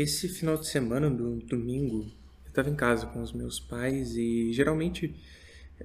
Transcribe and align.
esse 0.00 0.28
final 0.28 0.56
de 0.56 0.66
semana, 0.66 1.10
do 1.10 1.36
domingo, 1.40 2.10
eu 2.44 2.48
estava 2.48 2.70
em 2.70 2.74
casa 2.74 3.06
com 3.06 3.20
os 3.20 3.32
meus 3.32 3.60
pais 3.60 4.16
e 4.16 4.52
geralmente 4.52 5.14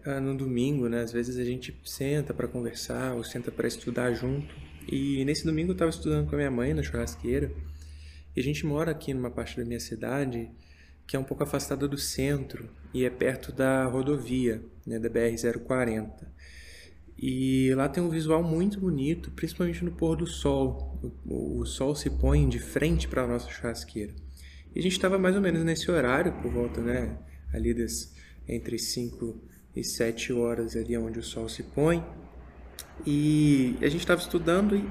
ah, 0.04 0.20
no 0.20 0.36
domingo, 0.36 0.90
né, 0.90 1.02
às 1.02 1.12
vezes 1.12 1.38
a 1.38 1.44
gente 1.44 1.78
senta 1.84 2.34
para 2.34 2.48
conversar 2.48 3.14
ou 3.14 3.24
senta 3.24 3.52
para 3.52 3.68
estudar 3.68 4.14
junto. 4.14 4.54
E 4.88 5.24
nesse 5.26 5.46
domingo 5.46 5.72
eu 5.72 5.74
estava 5.74 5.90
estudando 5.90 6.28
com 6.28 6.36
a 6.36 6.38
minha 6.38 6.52
mãe 6.52 6.74
na 6.74 6.84
churrasqueira. 6.84 7.52
E 8.36 8.40
a 8.40 8.44
gente 8.44 8.66
mora 8.66 8.92
aqui 8.92 9.14
numa 9.14 9.32
parte 9.32 9.58
da 9.58 9.66
minha 9.66 9.80
cidade 9.80 10.50
que 11.08 11.16
é 11.16 11.20
um 11.20 11.24
pouco 11.24 11.44
afastada 11.44 11.88
do 11.88 11.98
centro 11.98 12.68
e 12.94 13.06
é 13.06 13.10
perto 13.10 13.52
da 13.52 13.86
rodovia, 13.86 14.62
né, 14.86 14.98
da 14.98 15.10
BR-040. 15.10 16.10
E 17.18 17.74
lá 17.76 17.88
tem 17.88 18.04
um 18.04 18.10
visual 18.10 18.44
muito 18.44 18.80
bonito, 18.80 19.32
principalmente 19.32 19.84
no 19.86 19.92
pôr 19.92 20.18
do 20.18 20.28
sol. 20.28 21.00
O, 21.26 21.62
o 21.62 21.66
sol 21.66 21.96
se 21.96 22.10
põe 22.10 22.48
de 22.48 22.60
frente 22.60 23.08
para 23.08 23.24
a 23.24 23.28
nossa 23.28 23.50
churrasqueira. 23.50 24.14
E 24.76 24.80
a 24.80 24.82
gente 24.82 24.92
estava 24.92 25.18
mais 25.18 25.36
ou 25.36 25.42
menos 25.42 25.64
nesse 25.64 25.90
horário, 25.90 26.34
por 26.42 26.52
volta, 26.52 26.82
né, 26.82 27.18
ali 27.54 27.74
das 27.74 28.14
entre 28.48 28.78
5 28.78 29.42
e 29.76 29.84
7 29.84 30.34
horas 30.34 30.76
ali 30.76 30.98
onde 30.98 31.20
o 31.20 31.24
sol 31.24 31.50
se 31.50 31.64
põe. 31.64 32.04
E 33.06 33.76
a 33.82 33.88
gente 33.88 34.02
estava 34.02 34.22
estudando 34.22 34.76
e, 34.76 34.88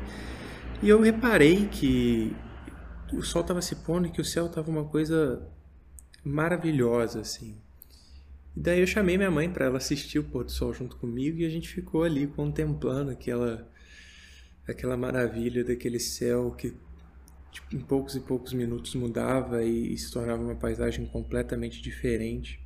e 0.83 0.89
eu 0.89 1.01
reparei 1.01 1.69
que 1.69 2.35
o 3.13 3.23
sol 3.23 3.43
estava 3.43 3.63
se 3.63 3.77
pondo 3.77 4.07
e 4.07 4.11
que 4.11 4.21
o 4.21 4.25
céu 4.25 4.47
estava 4.47 4.71
uma 4.71 4.85
coisa 4.85 5.47
maravilhosa 6.25 7.21
assim. 7.21 7.61
E 8.57 8.61
daí 8.61 8.81
eu 8.81 8.87
chamei 8.87 9.17
minha 9.17 9.31
mãe 9.31 9.51
para 9.51 9.67
ela 9.67 9.79
assistir 9.79 10.19
o 10.19 10.25
pôr 10.25 10.45
do 10.45 10.53
sol 10.53 10.73
junto 10.73 10.97
comigo 10.97 11.39
e 11.39 11.45
a 11.45 11.49
gente 11.49 11.69
ficou 11.69 12.05
ali 12.05 12.27
contemplando 12.27 13.11
aquela 13.11 13.69
aquela 14.67 14.97
maravilha 14.97 15.63
daquele 15.63 15.99
céu 15.99 16.53
que 16.53 16.73
tipo, 17.51 17.77
em 17.77 17.81
poucos 17.81 18.17
e 18.17 18.21
poucos 18.21 18.53
minutos 18.53 18.95
mudava 18.95 19.63
e, 19.63 19.93
e 19.93 19.99
se 19.99 20.11
tornava 20.11 20.43
uma 20.43 20.57
paisagem 20.57 21.07
completamente 21.07 21.81
diferente. 21.81 22.61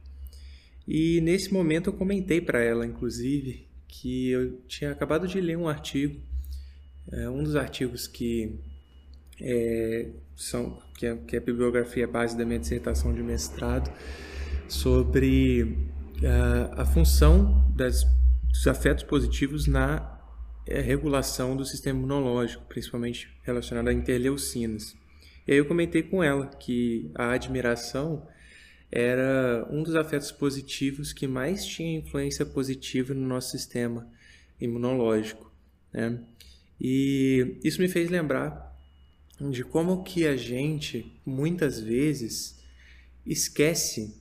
E 0.87 1.21
nesse 1.21 1.53
momento 1.53 1.91
eu 1.91 1.93
comentei 1.93 2.41
para 2.41 2.63
ela, 2.63 2.87
inclusive, 2.87 3.69
que 3.87 4.31
eu 4.31 4.59
tinha 4.67 4.91
acabado 4.91 5.29
de 5.29 5.39
ler 5.39 5.59
um 5.59 5.69
artigo, 5.69 6.19
é, 7.13 7.29
um 7.29 7.43
dos 7.43 7.57
artigos 7.57 8.07
que 8.07 8.59
é, 9.41 10.11
são 10.35 10.83
que 10.97 11.07
é, 11.07 11.17
que 11.17 11.37
é 11.37 11.39
a 11.39 11.43
bibliografia 11.43 12.09
base 12.09 12.37
da 12.37 12.45
minha 12.45 12.59
dissertação 12.59 13.15
de 13.15 13.23
mestrado, 13.23 13.93
sobre 14.69 15.63
uh, 15.63 16.81
a 16.81 16.85
função 16.85 17.67
das, 17.75 18.05
dos 18.51 18.67
afetos 18.67 19.03
positivos 19.03 19.67
na 19.67 20.21
uh, 20.69 20.83
regulação 20.83 21.57
do 21.57 21.65
sistema 21.65 21.99
imunológico, 21.99 22.65
principalmente 22.69 23.29
relacionado 23.43 23.89
a 23.89 23.93
interleucinas. 23.93 24.95
E 25.47 25.53
aí 25.53 25.59
eu 25.59 25.65
comentei 25.65 26.03
com 26.03 26.23
ela 26.23 26.47
que 26.47 27.11
a 27.15 27.33
admiração 27.33 28.27
era 28.91 29.67
um 29.71 29.83
dos 29.83 29.95
afetos 29.95 30.31
positivos 30.31 31.13
que 31.13 31.27
mais 31.27 31.65
tinha 31.65 31.99
influência 31.99 32.45
positiva 32.45 33.15
no 33.15 33.27
nosso 33.27 33.51
sistema 33.51 34.07
imunológico. 34.61 35.51
Né? 35.93 36.21
E 36.81 37.59
isso 37.65 37.81
me 37.81 37.89
fez 37.89 38.11
lembrar 38.11 38.77
de 39.41 39.65
como 39.65 40.03
que 40.03 40.27
a 40.27 40.37
gente 40.37 41.13
muitas 41.25 41.81
vezes 41.81 42.59
esquece 43.25 44.18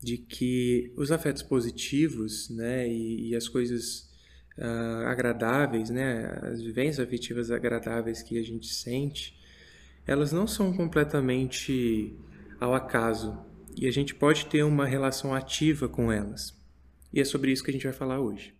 de 0.00 0.16
que 0.16 0.92
os 0.96 1.10
afetos 1.10 1.42
positivos, 1.42 2.48
né, 2.50 2.88
e, 2.88 3.30
e 3.30 3.36
as 3.36 3.48
coisas 3.48 4.08
uh, 4.56 5.06
agradáveis, 5.06 5.90
né, 5.90 6.38
as 6.42 6.62
vivências 6.62 7.00
afetivas 7.06 7.50
agradáveis 7.50 8.22
que 8.22 8.38
a 8.38 8.42
gente 8.42 8.66
sente, 8.66 9.36
elas 10.06 10.32
não 10.32 10.46
são 10.46 10.72
completamente 10.72 12.16
ao 12.60 12.74
acaso 12.74 13.38
e 13.76 13.86
a 13.86 13.90
gente 13.90 14.14
pode 14.14 14.46
ter 14.46 14.62
uma 14.62 14.86
relação 14.86 15.34
ativa 15.34 15.88
com 15.88 16.10
elas. 16.10 16.56
E 17.12 17.20
é 17.20 17.24
sobre 17.24 17.52
isso 17.52 17.62
que 17.62 17.70
a 17.70 17.72
gente 17.72 17.84
vai 17.84 17.92
falar 17.92 18.20
hoje. 18.20 18.54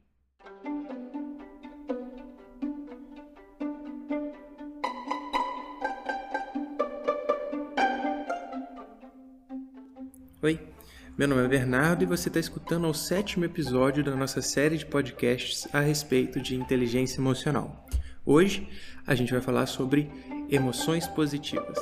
Oi, 10.40 10.60
meu 11.18 11.26
nome 11.26 11.44
é 11.44 11.48
Bernardo 11.48 12.04
e 12.04 12.06
você 12.06 12.28
está 12.28 12.38
escutando 12.38 12.86
o 12.86 12.94
sétimo 12.94 13.44
episódio 13.44 14.04
da 14.04 14.14
nossa 14.14 14.40
série 14.40 14.78
de 14.78 14.86
podcasts 14.86 15.66
a 15.72 15.80
respeito 15.80 16.40
de 16.40 16.54
inteligência 16.54 17.20
emocional. 17.20 17.84
Hoje 18.24 18.68
a 19.04 19.16
gente 19.16 19.32
vai 19.32 19.40
falar 19.40 19.66
sobre 19.66 20.08
emoções 20.48 21.08
positivas. 21.08 21.76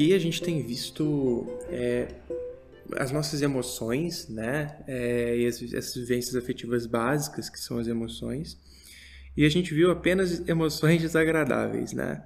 Aqui 0.00 0.14
a 0.14 0.18
gente 0.18 0.42
tem 0.42 0.62
visto 0.62 1.46
é, 1.68 2.08
as 2.96 3.12
nossas 3.12 3.42
emoções, 3.42 4.28
né? 4.30 4.82
É, 4.86 5.36
e 5.36 5.46
as, 5.46 5.62
essas 5.74 5.94
vivências 5.94 6.34
afetivas 6.34 6.86
básicas, 6.86 7.50
que 7.50 7.60
são 7.60 7.78
as 7.78 7.86
emoções. 7.86 8.58
E 9.36 9.44
a 9.44 9.48
gente 9.50 9.74
viu 9.74 9.90
apenas 9.90 10.48
emoções 10.48 11.02
desagradáveis, 11.02 11.92
né? 11.92 12.24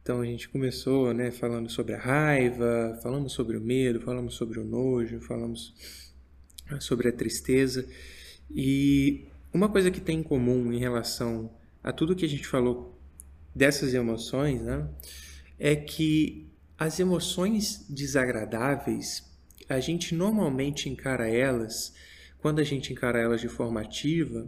Então 0.00 0.20
a 0.20 0.24
gente 0.24 0.48
começou, 0.48 1.12
né, 1.12 1.32
falando 1.32 1.68
sobre 1.68 1.94
a 1.94 1.98
raiva, 1.98 2.96
falamos 3.02 3.32
sobre 3.32 3.56
o 3.56 3.60
medo, 3.60 4.00
falamos 4.00 4.34
sobre 4.34 4.60
o 4.60 4.64
nojo, 4.64 5.20
falamos 5.20 5.74
sobre 6.78 7.08
a 7.08 7.12
tristeza. 7.12 7.84
E 8.48 9.26
uma 9.52 9.68
coisa 9.68 9.90
que 9.90 10.00
tem 10.00 10.20
em 10.20 10.22
comum 10.22 10.72
em 10.72 10.78
relação 10.78 11.50
a 11.82 11.92
tudo 11.92 12.14
que 12.14 12.24
a 12.24 12.28
gente 12.28 12.46
falou 12.46 12.96
dessas 13.52 13.94
emoções, 13.94 14.62
né, 14.62 14.88
é 15.58 15.74
que 15.74 16.46
as 16.78 17.00
emoções 17.00 17.86
desagradáveis, 17.88 19.24
a 19.68 19.80
gente 19.80 20.14
normalmente 20.14 20.88
encara 20.88 21.28
elas, 21.28 21.94
quando 22.38 22.60
a 22.60 22.64
gente 22.64 22.92
encara 22.92 23.18
elas 23.18 23.40
de 23.40 23.48
forma 23.48 23.80
ativa, 23.80 24.46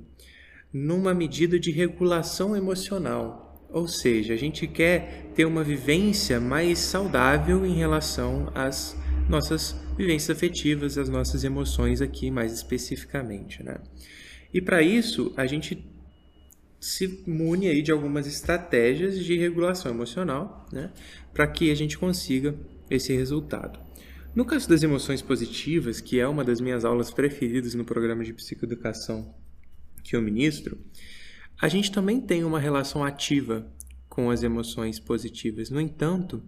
numa 0.73 1.15
medida 1.15 1.59
de 1.59 1.71
regulação 1.71 2.55
emocional. 2.55 3.67
Ou 3.71 3.89
seja, 3.89 4.35
a 4.35 4.37
gente 4.37 4.67
quer 4.67 5.31
ter 5.35 5.45
uma 5.45 5.65
vivência 5.65 6.41
mais 6.41 6.79
saudável 6.79 7.67
em 7.67 7.75
relação 7.75 8.51
às 8.55 8.97
nossas 9.29 9.75
vivências 9.97 10.37
afetivas, 10.37 10.97
às 10.97 11.09
nossas 11.09 11.45
emoções 11.45 12.01
aqui 12.01 12.31
mais 12.31 12.53
especificamente, 12.53 13.63
né? 13.63 13.79
E 14.53 14.61
para 14.63 14.81
isso, 14.81 15.33
a 15.37 15.47
gente 15.47 15.85
se 16.81 17.23
mune 17.27 17.69
aí 17.69 17.83
de 17.83 17.91
algumas 17.91 18.27
estratégias 18.27 19.19
de 19.19 19.37
regulação 19.37 19.91
emocional, 19.91 20.67
né, 20.73 20.93
para 21.33 21.47
que 21.47 21.71
a 21.71 21.75
gente 21.75 21.99
consiga 21.99 22.55
esse 22.91 23.15
resultado. 23.15 23.79
No 24.35 24.45
caso 24.45 24.69
das 24.69 24.83
emoções 24.83 25.21
positivas, 25.21 26.01
que 26.01 26.21
é 26.21 26.29
uma 26.29 26.45
das 26.45 26.61
minhas 26.61 26.85
aulas 26.85 27.11
preferidas 27.11 27.75
no 27.75 27.85
programa 27.85 28.23
de 28.23 28.33
psicoeducação 28.33 29.35
que 30.05 30.15
eu 30.15 30.23
ministro, 30.23 30.79
a 31.61 31.67
gente 31.67 31.91
também 31.91 32.21
tem 32.21 32.45
uma 32.45 32.61
relação 32.61 33.03
ativa 33.03 33.69
com 34.09 34.31
as 34.31 34.43
emoções 34.43 35.01
positivas. 35.01 35.71
No 35.71 35.81
entanto, 35.81 36.43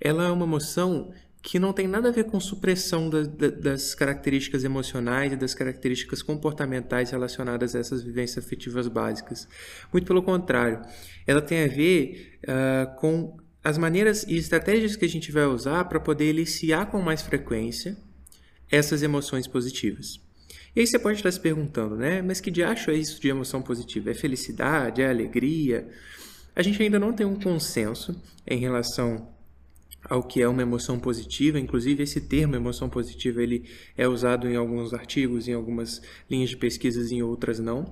ela 0.00 0.26
é 0.26 0.30
uma 0.30 0.44
emoção 0.44 1.12
que 1.42 1.58
não 1.58 1.72
tem 1.72 1.88
nada 1.88 2.08
a 2.08 2.12
ver 2.12 2.24
com 2.24 2.38
supressão 2.38 3.10
da, 3.10 3.22
da, 3.22 3.48
das 3.48 3.96
características 3.96 4.62
emocionais 4.62 5.32
e 5.32 5.36
das 5.36 5.54
características 5.54 6.22
comportamentais 6.22 7.10
relacionadas 7.10 7.74
a 7.74 7.80
essas 7.80 8.00
vivências 8.00 8.44
afetivas 8.44 8.86
básicas. 8.86 9.48
Muito 9.92 10.06
pelo 10.06 10.22
contrário, 10.22 10.80
ela 11.26 11.42
tem 11.42 11.64
a 11.64 11.66
ver 11.66 12.38
uh, 12.44 12.96
com 12.96 13.36
as 13.62 13.76
maneiras 13.76 14.22
e 14.22 14.36
estratégias 14.36 14.94
que 14.94 15.04
a 15.04 15.08
gente 15.08 15.32
vai 15.32 15.44
usar 15.46 15.84
para 15.84 15.98
poder 15.98 16.26
eliciar 16.26 16.86
com 16.86 17.00
mais 17.02 17.22
frequência 17.22 17.96
essas 18.70 19.02
emoções 19.02 19.48
positivas. 19.48 20.20
E 20.74 20.80
aí 20.80 20.86
você 20.86 20.98
pode 20.98 21.18
estar 21.18 21.30
se 21.30 21.40
perguntando, 21.40 21.96
né? 21.96 22.22
Mas 22.22 22.40
que 22.40 22.50
diacho 22.50 22.90
é 22.90 22.94
isso 22.94 23.20
de 23.20 23.28
emoção 23.28 23.60
positiva? 23.60 24.10
É 24.10 24.14
felicidade? 24.14 25.02
É 25.02 25.10
alegria? 25.10 25.88
A 26.54 26.62
gente 26.62 26.80
ainda 26.82 26.98
não 26.98 27.12
tem 27.12 27.26
um 27.26 27.38
consenso 27.38 28.20
em 28.46 28.58
relação 28.58 29.28
ao 30.08 30.22
que 30.22 30.40
é 30.42 30.48
uma 30.48 30.62
emoção 30.62 30.98
positiva. 30.98 31.58
Inclusive, 31.58 32.02
esse 32.02 32.20
termo 32.20 32.56
emoção 32.56 32.88
positiva 32.88 33.42
ele 33.42 33.64
é 33.96 34.06
usado 34.06 34.48
em 34.48 34.56
alguns 34.56 34.92
artigos, 34.92 35.48
em 35.48 35.54
algumas 35.54 36.02
linhas 36.30 36.50
de 36.50 36.56
pesquisas, 36.56 37.10
em 37.12 37.22
outras 37.22 37.58
não. 37.58 37.84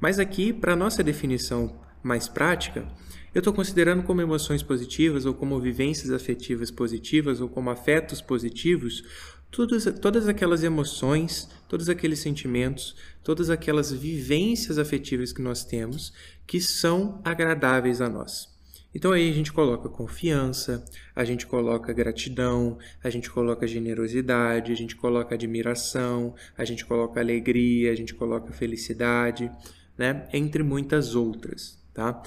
Mas 0.00 0.18
aqui, 0.18 0.52
para 0.52 0.76
nossa 0.76 1.02
definição 1.02 1.80
mais 2.02 2.28
prática, 2.28 2.86
eu 3.34 3.40
estou 3.40 3.52
considerando 3.52 4.02
como 4.02 4.20
emoções 4.20 4.62
positivas 4.62 5.26
ou 5.26 5.34
como 5.34 5.60
vivências 5.60 6.10
afetivas 6.10 6.70
positivas 6.70 7.40
ou 7.40 7.48
como 7.48 7.70
afetos 7.70 8.20
positivos 8.20 9.04
todas, 9.50 9.84
todas 10.00 10.28
aquelas 10.28 10.62
emoções, 10.62 11.48
todos 11.68 11.88
aqueles 11.88 12.20
sentimentos, 12.20 12.96
todas 13.22 13.50
aquelas 13.50 13.92
vivências 13.92 14.78
afetivas 14.78 15.32
que 15.32 15.42
nós 15.42 15.64
temos 15.64 16.12
que 16.46 16.60
são 16.60 17.20
agradáveis 17.24 18.00
a 18.00 18.08
nós. 18.08 18.57
Então 18.94 19.12
aí 19.12 19.28
a 19.30 19.32
gente 19.32 19.52
coloca 19.52 19.88
confiança, 19.88 20.84
a 21.14 21.22
gente 21.24 21.46
coloca 21.46 21.92
gratidão, 21.92 22.78
a 23.04 23.10
gente 23.10 23.30
coloca 23.30 23.66
generosidade, 23.66 24.72
a 24.72 24.74
gente 24.74 24.96
coloca 24.96 25.34
admiração, 25.34 26.34
a 26.56 26.64
gente 26.64 26.86
coloca 26.86 27.20
alegria, 27.20 27.92
a 27.92 27.94
gente 27.94 28.14
coloca 28.14 28.52
felicidade, 28.52 29.50
né? 29.96 30.26
Entre 30.32 30.62
muitas 30.62 31.14
outras, 31.14 31.78
tá? 31.92 32.22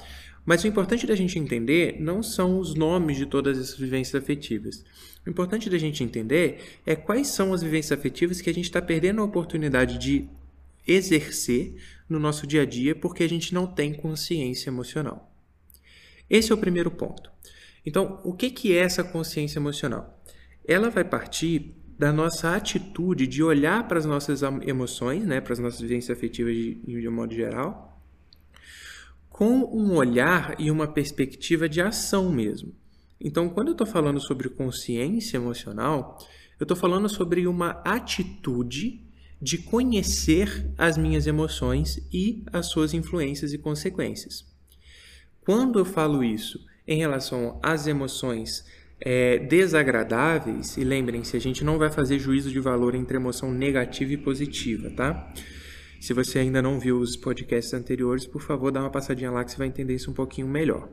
Mas 0.45 0.63
o 0.63 0.67
importante 0.67 1.07
da 1.07 1.15
gente 1.15 1.37
entender 1.37 1.97
não 1.99 2.21
são 2.21 2.59
os 2.59 2.75
nomes 2.75 3.17
de 3.17 3.25
todas 3.25 3.57
essas 3.59 3.77
vivências 3.77 4.21
afetivas. 4.21 4.83
O 5.25 5.29
importante 5.29 5.69
da 5.69 5.77
gente 5.77 6.03
entender 6.03 6.79
é 6.85 6.95
quais 6.95 7.27
são 7.27 7.53
as 7.53 7.61
vivências 7.61 7.97
afetivas 7.97 8.41
que 8.41 8.49
a 8.49 8.53
gente 8.53 8.65
está 8.65 8.81
perdendo 8.81 9.21
a 9.21 9.25
oportunidade 9.25 9.97
de 9.97 10.27
exercer 10.87 11.75
no 12.09 12.19
nosso 12.19 12.47
dia 12.47 12.63
a 12.63 12.65
dia 12.65 12.95
porque 12.95 13.23
a 13.23 13.29
gente 13.29 13.53
não 13.53 13.67
tem 13.67 13.93
consciência 13.93 14.69
emocional. 14.69 15.30
Esse 16.31 16.53
é 16.53 16.55
o 16.55 16.57
primeiro 16.57 16.89
ponto. 16.89 17.29
Então, 17.85 18.21
o 18.23 18.31
que, 18.31 18.49
que 18.49 18.73
é 18.73 18.79
essa 18.79 19.03
consciência 19.03 19.59
emocional? 19.59 20.17
Ela 20.65 20.89
vai 20.89 21.03
partir 21.03 21.75
da 21.99 22.13
nossa 22.13 22.55
atitude 22.55 23.27
de 23.27 23.43
olhar 23.43 23.85
para 23.85 23.99
as 23.99 24.05
nossas 24.05 24.41
emoções, 24.65 25.25
né, 25.25 25.41
para 25.41 25.51
as 25.51 25.59
nossas 25.59 25.81
vivências 25.81 26.17
afetivas 26.17 26.55
de, 26.55 26.75
de 26.75 27.07
um 27.09 27.11
modo 27.11 27.33
geral, 27.33 28.01
com 29.29 29.65
um 29.75 29.93
olhar 29.93 30.55
e 30.57 30.71
uma 30.71 30.87
perspectiva 30.87 31.67
de 31.67 31.81
ação 31.81 32.31
mesmo. 32.31 32.73
Então, 33.19 33.49
quando 33.49 33.67
eu 33.67 33.73
estou 33.73 33.85
falando 33.85 34.21
sobre 34.21 34.47
consciência 34.47 35.35
emocional, 35.35 36.17
eu 36.57 36.63
estou 36.63 36.77
falando 36.77 37.09
sobre 37.09 37.45
uma 37.45 37.81
atitude 37.83 39.05
de 39.41 39.57
conhecer 39.57 40.71
as 40.77 40.97
minhas 40.97 41.27
emoções 41.27 42.07
e 42.09 42.45
as 42.53 42.67
suas 42.67 42.93
influências 42.93 43.51
e 43.51 43.57
consequências. 43.57 44.50
Quando 45.41 45.79
eu 45.79 45.85
falo 45.85 46.23
isso 46.23 46.59
em 46.87 46.97
relação 46.97 47.59
às 47.63 47.87
emoções 47.87 48.65
é, 48.99 49.39
desagradáveis, 49.39 50.77
e 50.77 50.83
lembrem-se, 50.83 51.35
a 51.35 51.39
gente 51.39 51.63
não 51.63 51.79
vai 51.79 51.89
fazer 51.89 52.19
juízo 52.19 52.51
de 52.51 52.59
valor 52.59 52.93
entre 52.93 53.17
emoção 53.17 53.51
negativa 53.51 54.13
e 54.13 54.17
positiva, 54.17 54.91
tá? 54.91 55.33
Se 55.99 56.13
você 56.13 56.39
ainda 56.39 56.61
não 56.61 56.79
viu 56.79 56.99
os 56.99 57.15
podcasts 57.15 57.73
anteriores, 57.73 58.25
por 58.25 58.41
favor, 58.41 58.71
dá 58.71 58.81
uma 58.81 58.91
passadinha 58.91 59.31
lá 59.31 59.43
que 59.43 59.51
você 59.51 59.57
vai 59.57 59.67
entender 59.67 59.95
isso 59.95 60.11
um 60.11 60.13
pouquinho 60.13 60.47
melhor. 60.47 60.89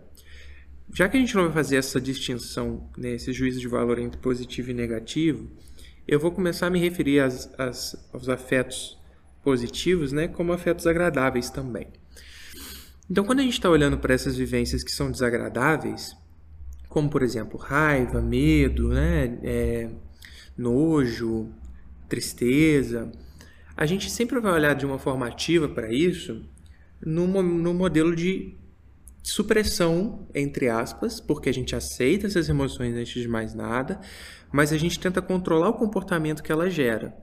Já 0.94 1.08
que 1.08 1.18
a 1.18 1.20
gente 1.20 1.34
não 1.34 1.44
vai 1.44 1.52
fazer 1.52 1.76
essa 1.76 2.00
distinção, 2.00 2.90
né, 2.96 3.14
esse 3.14 3.32
juízo 3.32 3.60
de 3.60 3.68
valor 3.68 3.98
entre 3.98 4.18
positivo 4.18 4.70
e 4.70 4.74
negativo, 4.74 5.50
eu 6.06 6.18
vou 6.18 6.32
começar 6.32 6.68
a 6.68 6.70
me 6.70 6.78
referir 6.78 7.20
às, 7.20 7.52
às, 7.58 8.08
aos 8.12 8.28
afetos 8.30 8.98
positivos 9.42 10.12
né, 10.12 10.26
como 10.26 10.52
afetos 10.52 10.86
agradáveis 10.86 11.50
também. 11.50 11.88
Então, 13.10 13.24
quando 13.24 13.40
a 13.40 13.42
gente 13.42 13.54
está 13.54 13.70
olhando 13.70 13.98
para 13.98 14.12
essas 14.12 14.36
vivências 14.36 14.84
que 14.84 14.90
são 14.90 15.10
desagradáveis, 15.10 16.14
como 16.88 17.08
por 17.08 17.22
exemplo 17.22 17.58
raiva, 17.58 18.20
medo, 18.20 18.88
né, 18.88 19.38
é, 19.42 19.90
nojo, 20.56 21.48
tristeza, 22.08 23.10
a 23.76 23.86
gente 23.86 24.10
sempre 24.10 24.40
vai 24.40 24.52
olhar 24.52 24.74
de 24.74 24.84
uma 24.84 24.98
forma 24.98 25.26
ativa 25.26 25.68
para 25.68 25.92
isso 25.92 26.44
no, 27.00 27.26
no 27.42 27.72
modelo 27.72 28.14
de 28.14 28.54
supressão, 29.22 30.26
entre 30.34 30.68
aspas, 30.68 31.20
porque 31.20 31.48
a 31.48 31.54
gente 31.54 31.76
aceita 31.76 32.26
essas 32.26 32.48
emoções 32.48 32.94
antes 32.94 33.22
de 33.22 33.28
mais 33.28 33.54
nada, 33.54 34.00
mas 34.50 34.72
a 34.72 34.78
gente 34.78 34.98
tenta 34.98 35.20
controlar 35.22 35.68
o 35.68 35.74
comportamento 35.74 36.42
que 36.42 36.50
ela 36.50 36.70
gera. 36.70 37.16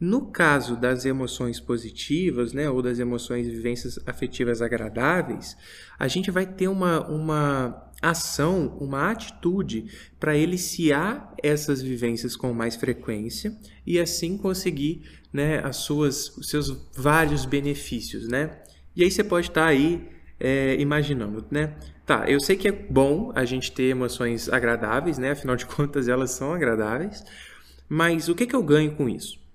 No 0.00 0.26
caso 0.26 0.76
das 0.76 1.04
emoções 1.04 1.58
positivas, 1.58 2.52
né, 2.52 2.70
ou 2.70 2.80
das 2.80 3.00
emoções 3.00 3.48
e 3.48 3.50
vivências 3.50 3.98
afetivas 4.06 4.62
agradáveis, 4.62 5.56
a 5.98 6.06
gente 6.06 6.30
vai 6.30 6.46
ter 6.46 6.68
uma, 6.68 7.04
uma 7.08 7.90
ação, 8.00 8.76
uma 8.80 9.10
atitude 9.10 9.86
para 10.20 10.36
eliciar 10.36 11.34
essas 11.42 11.82
vivências 11.82 12.36
com 12.36 12.52
mais 12.52 12.76
frequência 12.76 13.56
e 13.84 13.98
assim 13.98 14.38
conseguir 14.38 15.02
né, 15.32 15.58
as 15.64 15.78
suas, 15.78 16.36
os 16.36 16.48
seus 16.48 16.70
vários 16.96 17.44
benefícios, 17.44 18.28
né? 18.28 18.62
E 18.94 19.02
aí 19.02 19.10
você 19.10 19.24
pode 19.24 19.48
estar 19.48 19.62
tá 19.62 19.68
aí 19.68 20.08
é, 20.38 20.76
imaginando, 20.80 21.44
né? 21.50 21.76
Tá, 22.06 22.24
eu 22.28 22.40
sei 22.40 22.56
que 22.56 22.68
é 22.68 22.72
bom 22.72 23.32
a 23.34 23.44
gente 23.44 23.72
ter 23.72 23.90
emoções 23.90 24.48
agradáveis, 24.48 25.18
né? 25.18 25.32
Afinal 25.32 25.56
de 25.56 25.66
contas, 25.66 26.08
elas 26.08 26.30
são 26.30 26.52
agradáveis. 26.52 27.24
Mas 27.88 28.28
o 28.28 28.34
que, 28.34 28.46
que 28.46 28.54
eu 28.54 28.62
ganho 28.62 28.94
com 28.94 29.08
isso? 29.08 29.47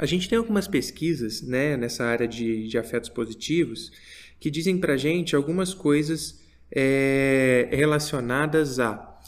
A 0.00 0.06
gente 0.06 0.30
tem 0.30 0.38
algumas 0.38 0.66
pesquisas, 0.66 1.42
né, 1.42 1.76
nessa 1.76 2.06
área 2.06 2.26
de, 2.26 2.66
de 2.66 2.78
afetos 2.78 3.10
positivos, 3.10 3.92
que 4.40 4.50
dizem 4.50 4.78
pra 4.78 4.96
gente 4.96 5.36
algumas 5.36 5.74
coisas 5.74 6.40
é, 6.72 7.68
relacionadas 7.70 8.80
a, 8.80 9.20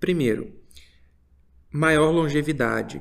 primeiro, 0.00 0.52
maior 1.70 2.10
longevidade. 2.10 3.00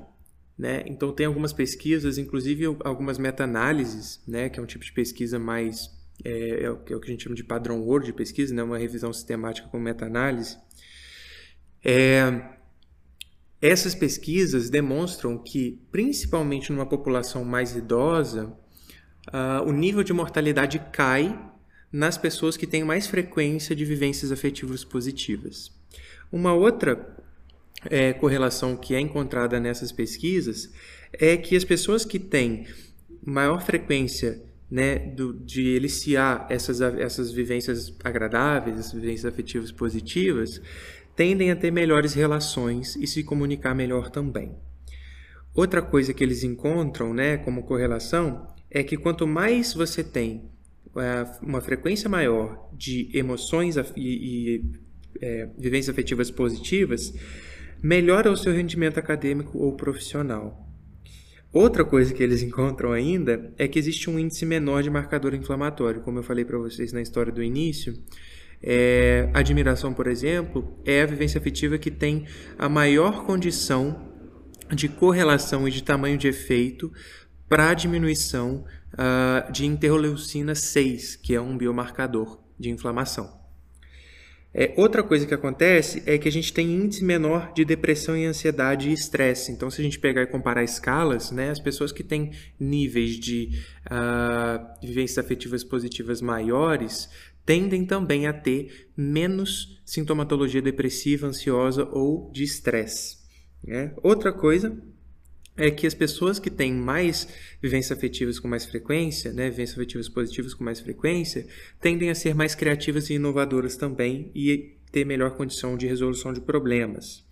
Né? 0.56 0.83
Então, 0.86 1.12
tem 1.12 1.25
algumas 1.25 1.51
pesquisas, 1.51 2.19
inclusive 2.19 2.63
algumas 2.83 3.18
meta-análises, 3.18 4.22
né, 4.27 4.48
que 4.48 4.60
é 4.60 4.62
um 4.63 4.68
tipo 4.68 4.86
de 4.86 4.94
pesquisa 4.94 5.39
mais. 5.39 5.89
É, 6.24 6.66
é, 6.66 6.69
o 6.69 6.77
que 6.77 6.94
a 6.94 7.07
gente 7.07 7.24
chama 7.24 7.36
de 7.36 7.44
padrão 7.44 7.81
ouro 7.81 8.06
de 8.06 8.13
pesquisa, 8.13 8.54
né, 8.54 8.62
uma 8.62 8.77
revisão 8.77 9.12
sistemática 9.12 9.68
com 9.68 9.80
meta-análise. 9.80 10.60
É, 11.83 12.55
essas 13.62 13.96
pesquisas 13.96 14.69
demonstram 14.69 15.38
que, 15.38 15.80
principalmente 15.92 16.72
numa 16.72 16.86
população 16.86 17.44
mais 17.44 17.75
idosa, 17.75 18.54
uh, 19.28 19.68
o 19.68 19.72
nível 19.72 20.04
de 20.04 20.13
mortalidade 20.13 20.80
cai 20.92 21.38
nas 21.92 22.18
pessoas 22.18 22.57
que 22.57 22.68
têm 22.68 22.84
mais 22.84 23.07
frequência 23.07 23.75
de 23.75 23.86
vivências 23.86 24.31
afetivas 24.31 24.84
positivas. 24.84 25.72
Uma 26.31 26.54
outra 26.54 27.16
é, 27.86 28.13
correlação 28.13 28.75
que 28.75 28.94
é 28.96 29.00
encontrada 29.00 29.60
nessas 29.60 29.92
pesquisas 29.92 30.72
é 31.13 31.38
que 31.38 31.56
as 31.56 31.63
pessoas 31.63 32.04
que 32.04 32.19
têm 32.19 32.68
maior 33.24 33.63
frequência 33.63 34.42
né, 34.69 34.98
do, 34.98 35.34
de 35.34 35.69
eliciar 35.69 36.48
essas, 36.50 36.81
essas 36.81 37.31
vivências 37.31 37.94
agradáveis, 38.04 38.78
essas 38.78 38.94
vivências 38.94 39.25
afetivas 39.25 39.72
positivas, 39.72 40.62
tendem 41.15 41.51
a 41.51 41.56
ter 41.56 41.71
melhores 41.71 42.13
relações 42.13 42.95
e 42.95 43.07
se 43.07 43.23
comunicar 43.23 43.73
melhor 43.73 44.09
também. 44.09 44.56
Outra 45.53 45.81
coisa 45.81 46.13
que 46.13 46.23
eles 46.23 46.44
encontram 46.44 47.13
né, 47.13 47.38
como 47.38 47.63
correlação 47.63 48.47
é 48.69 48.83
que 48.83 48.97
quanto 48.97 49.25
mais 49.25 49.73
você 49.73 50.03
tem 50.03 50.50
é, 50.98 51.25
uma 51.41 51.62
frequência 51.62 52.10
maior 52.10 52.69
de 52.74 53.10
emoções 53.17 53.77
e, 53.77 53.81
e 53.95 54.63
é, 55.22 55.48
vivências 55.57 55.93
afetivas 55.93 56.29
positivas, 56.29 57.13
melhora 57.81 58.31
o 58.31 58.38
seu 58.38 58.51
rendimento 58.53 58.98
acadêmico 58.98 59.57
ou 59.57 59.74
profissional. 59.74 60.69
Outra 61.53 61.86
coisa 61.86 62.13
que 62.13 62.22
eles 62.22 62.43
encontram 62.43 62.91
ainda 62.91 63.53
é 63.57 63.67
que 63.67 63.79
existe 63.79 64.10
um 64.10 64.19
índice 64.19 64.45
menor 64.45 64.84
de 64.84 64.89
marcador 64.89 65.34
inflamatório, 65.34 66.01
como 66.01 66.19
eu 66.19 66.24
falei 66.24 66.43
para 66.43 66.57
vocês 66.57 66.91
na 66.91 67.01
história 67.01 67.31
do 67.31 67.41
início. 67.41 67.93
É, 68.67 69.29
admiração, 69.31 69.93
por 69.93 70.07
exemplo, 70.07 70.75
é 70.84 71.03
a 71.03 71.05
vivência 71.05 71.38
afetiva 71.38 71.77
que 71.77 71.91
tem 71.91 72.25
a 72.57 72.67
maior 72.67 73.24
condição 73.24 74.12
de 74.74 74.89
correlação 74.89 75.67
e 75.67 75.72
de 75.72 75.84
tamanho 75.84 76.17
de 76.17 76.27
efeito 76.27 76.91
para 77.48 77.69
a 77.69 77.74
diminuição 77.75 78.65
uh, 78.93 79.51
de 79.51 79.67
interleucina 79.67 80.55
6, 80.55 81.15
que 81.17 81.36
é 81.36 81.39
um 81.39 81.55
biomarcador 81.55 82.39
de 82.60 82.72
inflamação. 82.72 83.45
É, 84.57 84.74
outra 84.77 85.03
coisa 85.03 85.27
que 85.27 85.34
acontece 85.34 86.01
é 86.05 86.17
que 86.17 86.29
a 86.29 86.31
gente 86.31 86.53
tem 86.53 86.72
índice 86.72 87.03
menor 87.03 87.51
de 87.53 87.65
depressão 87.65 88.15
e 88.15 88.25
ansiedade 88.25 88.89
e 88.89 88.93
estresse. 88.93 89.51
Então, 89.51 89.69
se 89.69 89.81
a 89.81 89.84
gente 89.84 90.00
pegar 90.00 90.22
e 90.24 90.27
comparar 90.27 90.63
escalas, 90.63 91.29
né, 91.29 91.50
as 91.50 91.60
pessoas 91.60 91.91
que 91.91 92.01
têm 92.01 92.31
níveis 92.57 93.19
de 93.19 93.62
uh, 93.86 94.65
vivências 94.81 95.17
afetivas 95.17 95.62
positivas 95.62 96.22
maiores 96.22 97.10
tendem 97.46 97.86
também 97.86 98.28
a 98.28 98.34
ter 98.34 98.90
menos 98.98 99.80
sintomatologia 99.86 100.62
depressiva, 100.62 101.28
ansiosa 101.28 101.88
ou 101.92 102.32
de 102.32 102.44
estresse. 102.44 103.18
Né? 103.64 103.94
Outra 104.02 104.34
coisa 104.34 104.75
é 105.58 105.72
que 105.72 105.88
as 105.88 105.94
pessoas 105.94 106.38
que 106.38 106.50
têm 106.50 106.74
mais 106.74 107.28
vivências 107.62 107.98
afetivas 107.98 108.40
com 108.40 108.48
mais 108.48 108.66
frequência, 108.66 109.32
né, 109.32 109.50
vivências 109.50 109.78
afetivas 109.78 110.10
positivas 110.10 110.54
com 110.54 110.64
mais 110.64 110.82
frequência, 110.82 111.48
tendem 111.80 112.10
a 112.10 112.16
ser 112.16 112.36
mais 112.36 112.54
criativas 112.54 113.10
e 113.10 113.14
inovadoras 113.14 113.78
também 113.78 114.32
e 114.36 114.75
ter 114.92 115.06
melhor 115.06 115.32
condição 115.32 115.78
de 115.78 115.88
resolução 115.88 116.34
de 116.34 116.42
problemas. 116.42 117.25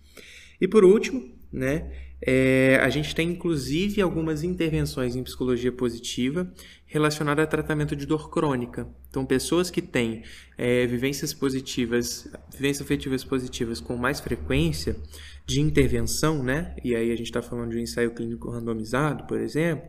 E 0.60 0.66
por 0.66 0.84
último, 0.84 1.34
né, 1.52 1.90
É, 2.26 2.78
a 2.80 2.88
gente 2.88 3.14
tem 3.14 3.28
inclusive 3.28 4.00
algumas 4.00 4.42
intervenções 4.42 5.14
em 5.14 5.22
psicologia 5.22 5.70
positiva 5.70 6.50
relacionada 6.86 7.42
a 7.42 7.46
tratamento 7.46 7.94
de 7.94 8.06
dor 8.06 8.30
crônica. 8.30 8.88
Então, 9.10 9.26
pessoas 9.26 9.70
que 9.70 9.82
têm 9.82 10.22
é, 10.56 10.86
vivências 10.86 11.34
positivas, 11.34 12.26
vivências 12.50 12.80
afetivas 12.80 13.22
positivas 13.22 13.78
com 13.78 13.96
mais 13.96 14.20
frequência 14.20 14.96
de 15.44 15.60
intervenção, 15.60 16.42
né? 16.42 16.74
E 16.82 16.96
aí 16.96 17.12
a 17.12 17.16
gente 17.16 17.26
está 17.26 17.42
falando 17.42 17.72
de 17.72 17.76
um 17.76 17.80
ensaio 17.80 18.14
clínico 18.14 18.50
randomizado, 18.50 19.24
por 19.24 19.38
exemplo. 19.38 19.86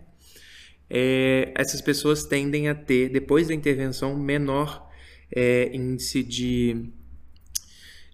É, 0.89 1.53
essas 1.55 1.79
pessoas 1.79 2.25
tendem 2.25 2.67
a 2.67 2.75
ter, 2.75 3.09
depois 3.09 3.47
da 3.47 3.53
intervenção, 3.53 4.13
menor 4.17 4.89
é, 5.33 5.73
índice 5.73 6.21
de, 6.21 6.89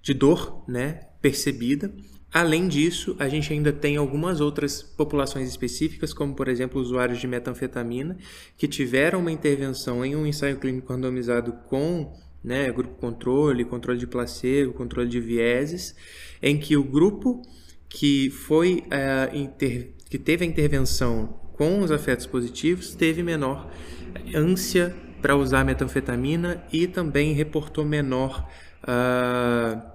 de 0.03 0.13
dor 0.13 0.63
né, 0.67 1.07
percebida 1.19 1.91
Além 2.33 2.67
disso, 2.69 3.15
a 3.19 3.27
gente 3.27 3.51
ainda 3.51 3.73
tem 3.73 3.97
algumas 3.97 4.39
outras 4.39 4.81
populações 4.81 5.49
específicas, 5.49 6.13
como 6.13 6.33
por 6.33 6.47
exemplo 6.47 6.79
usuários 6.79 7.19
de 7.19 7.27
metanfetamina, 7.27 8.17
que 8.57 8.69
tiveram 8.69 9.19
uma 9.19 9.31
intervenção 9.31 10.05
em 10.05 10.15
um 10.15 10.25
ensaio 10.25 10.57
clínico 10.57 10.93
randomizado 10.93 11.51
com 11.67 12.13
né, 12.41 12.71
grupo 12.71 12.95
controle, 12.95 13.65
controle 13.65 13.99
de 13.99 14.07
placebo, 14.07 14.73
controle 14.73 15.09
de 15.09 15.19
vieses, 15.19 15.93
em 16.41 16.57
que 16.57 16.77
o 16.77 16.83
grupo 16.83 17.41
que 17.89 18.29
foi 18.29 18.85
uh, 18.85 19.35
inter... 19.35 19.89
que 20.09 20.17
teve 20.17 20.45
a 20.45 20.47
intervenção 20.47 21.39
com 21.53 21.81
os 21.81 21.91
afetos 21.91 22.25
positivos 22.25 22.95
teve 22.95 23.21
menor 23.21 23.69
ânsia 24.33 24.95
para 25.21 25.35
usar 25.35 25.65
metanfetamina 25.65 26.63
e 26.71 26.87
também 26.87 27.33
reportou 27.33 27.85
menor 27.85 28.49
uh, 28.83 29.90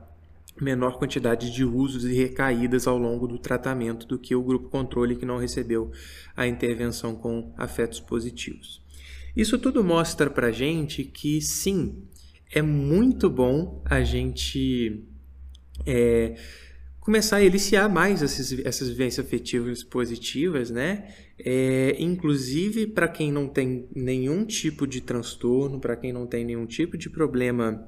menor 0.61 0.99
quantidade 0.99 1.51
de 1.53 1.65
usos 1.65 2.05
e 2.05 2.13
recaídas 2.15 2.87
ao 2.87 2.97
longo 2.99 3.27
do 3.27 3.39
tratamento 3.39 4.07
do 4.07 4.19
que 4.19 4.35
o 4.35 4.43
grupo 4.43 4.69
controle 4.69 5.17
que 5.17 5.27
não 5.27 5.39
recebeu 5.39 5.91
a 6.37 6.47
intervenção 6.47 7.15
com 7.15 7.53
afetos 7.57 8.01
positivos. 8.01 8.83
Isso 9.37 9.59
tudo 9.59 9.85
mostra 9.85 10.31
para 10.31 10.51
gente 10.51 11.05
que 11.05 11.41
sim, 11.43 12.03
é 12.51 12.63
muito 12.63 13.29
bom 13.29 13.83
a 13.85 14.03
gente 14.03 15.05
é, 15.85 16.37
começar 17.01 17.37
a 17.37 17.43
eliciar 17.43 17.89
mais 17.93 18.23
essas, 18.23 18.89
vivências 18.89 19.25
afetivas 19.25 19.85
positivas, 19.85 20.71
né? 20.71 21.09
É, 21.39 21.95
inclusive 21.99 22.87
para 22.87 23.07
quem 23.09 23.31
não 23.31 23.47
tem 23.47 23.87
nenhum 23.95 24.45
tipo 24.45 24.87
de 24.87 25.03
transtorno, 25.03 25.79
para 25.79 25.97
quem 25.97 26.13
não 26.13 26.27
tem 26.27 26.45
nenhum 26.45 26.65
tipo 26.65 26.97
de 26.97 27.11
problema 27.11 27.87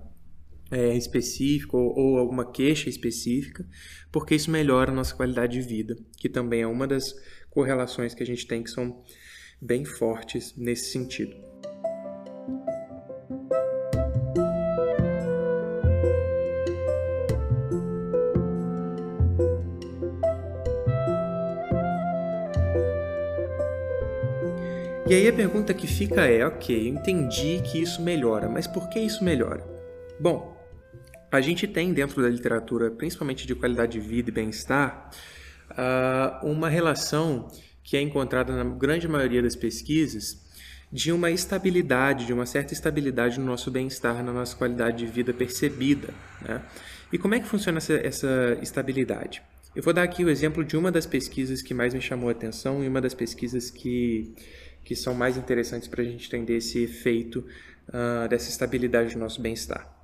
é, 0.71 0.97
específico 0.97 1.77
ou, 1.77 1.99
ou, 1.99 2.19
alguma 2.19 2.51
queixa 2.51 2.89
específica, 2.89 3.67
porque 4.13 4.35
isso 4.35 4.51
melhora 4.51 4.91
a 4.91 4.95
nossa 4.95 5.15
qualidade 5.15 5.61
de 5.61 5.67
vida, 5.67 5.97
que 6.17 6.29
também 6.29 6.63
é 6.63 6.67
uma 6.67 6.87
das 6.87 7.15
correlações 7.51 8.15
que 8.15 8.23
a 8.23 8.27
gente 8.27 8.47
tem 8.47 8.63
que 8.63 8.71
são 8.71 9.03
bem 9.61 9.85
fortes 9.85 10.55
nesse 10.57 10.93
sentido. 10.93 11.37
E 25.09 25.15
aí 25.15 25.27
a 25.27 25.33
pergunta 25.33 25.73
que 25.73 25.87
fica 25.87 26.27
é, 26.27 26.47
ok, 26.47 26.87
eu 26.87 26.93
entendi 26.93 27.63
que 27.63 27.81
isso 27.81 28.03
melhora, 28.03 28.47
mas 28.47 28.67
por 28.67 28.91
que 28.91 29.01
isso 29.01 29.25
melhora? 29.25 29.65
Bom, 30.21 30.58
a 31.31 31.41
gente 31.41 31.67
tem 31.67 31.93
dentro 31.93 32.23
da 32.23 32.29
literatura, 32.29 32.91
principalmente 32.91 33.47
de 33.47 33.55
qualidade 33.55 33.93
de 33.93 34.01
vida 34.01 34.31
e 34.31 34.33
bem-estar, 34.33 35.11
ah, 35.71 36.41
uma 36.43 36.69
relação 36.69 37.49
que 37.83 37.97
é 37.97 38.01
encontrada 38.01 38.53
na 38.53 38.65
grande 38.65 39.07
maioria 39.09 39.43
das 39.43 39.57
pesquisas 39.57 40.47
de 40.91 41.13
uma 41.13 41.31
estabilidade, 41.31 42.27
de 42.27 42.33
uma 42.33 42.47
certa 42.47 42.73
estabilidade 42.73 43.39
no 43.39 43.45
nosso 43.45 43.71
bem-estar, 43.71 44.23
na 44.23 44.33
nossa 44.33 44.57
qualidade 44.57 44.99
de 44.99 45.07
vida 45.07 45.35
percebida. 45.35 46.09
Né? 46.41 46.63
E 47.13 47.19
como 47.19 47.35
é 47.35 47.41
que 47.41 47.47
funciona 47.47 47.79
essa, 47.79 47.95
essa, 47.95 48.59
estabilidade? 48.63 49.43
Eu 49.77 49.83
vou 49.83 49.93
dar 49.93 50.03
aqui 50.03 50.25
o 50.25 50.31
exemplo 50.31 50.65
de 50.65 50.77
uma 50.77 50.91
das 50.91 51.07
pesquisas 51.07 51.61
que 51.61 51.75
mais 51.75 51.93
me 51.93 52.01
chamou 52.01 52.31
a 52.31 52.33
atenção 52.33 52.83
e 52.83 52.89
uma 52.89 53.01
das 53.01 53.13
pesquisas 53.13 53.71
que, 53.71 54.35
que 54.83 54.97
são 54.97 55.15
mais 55.15 55.37
interessantes 55.37 55.89
para 55.89 56.03
a 56.03 56.05
gente 56.05 56.27
entender 56.27 56.57
esse 56.57 56.83
efeito 56.83 57.45
uh, 57.89 58.29
dessa 58.29 58.49
estabilidade 58.49 59.13
do 59.13 59.21
nosso 59.21 59.41
bem-estar. 59.43 59.98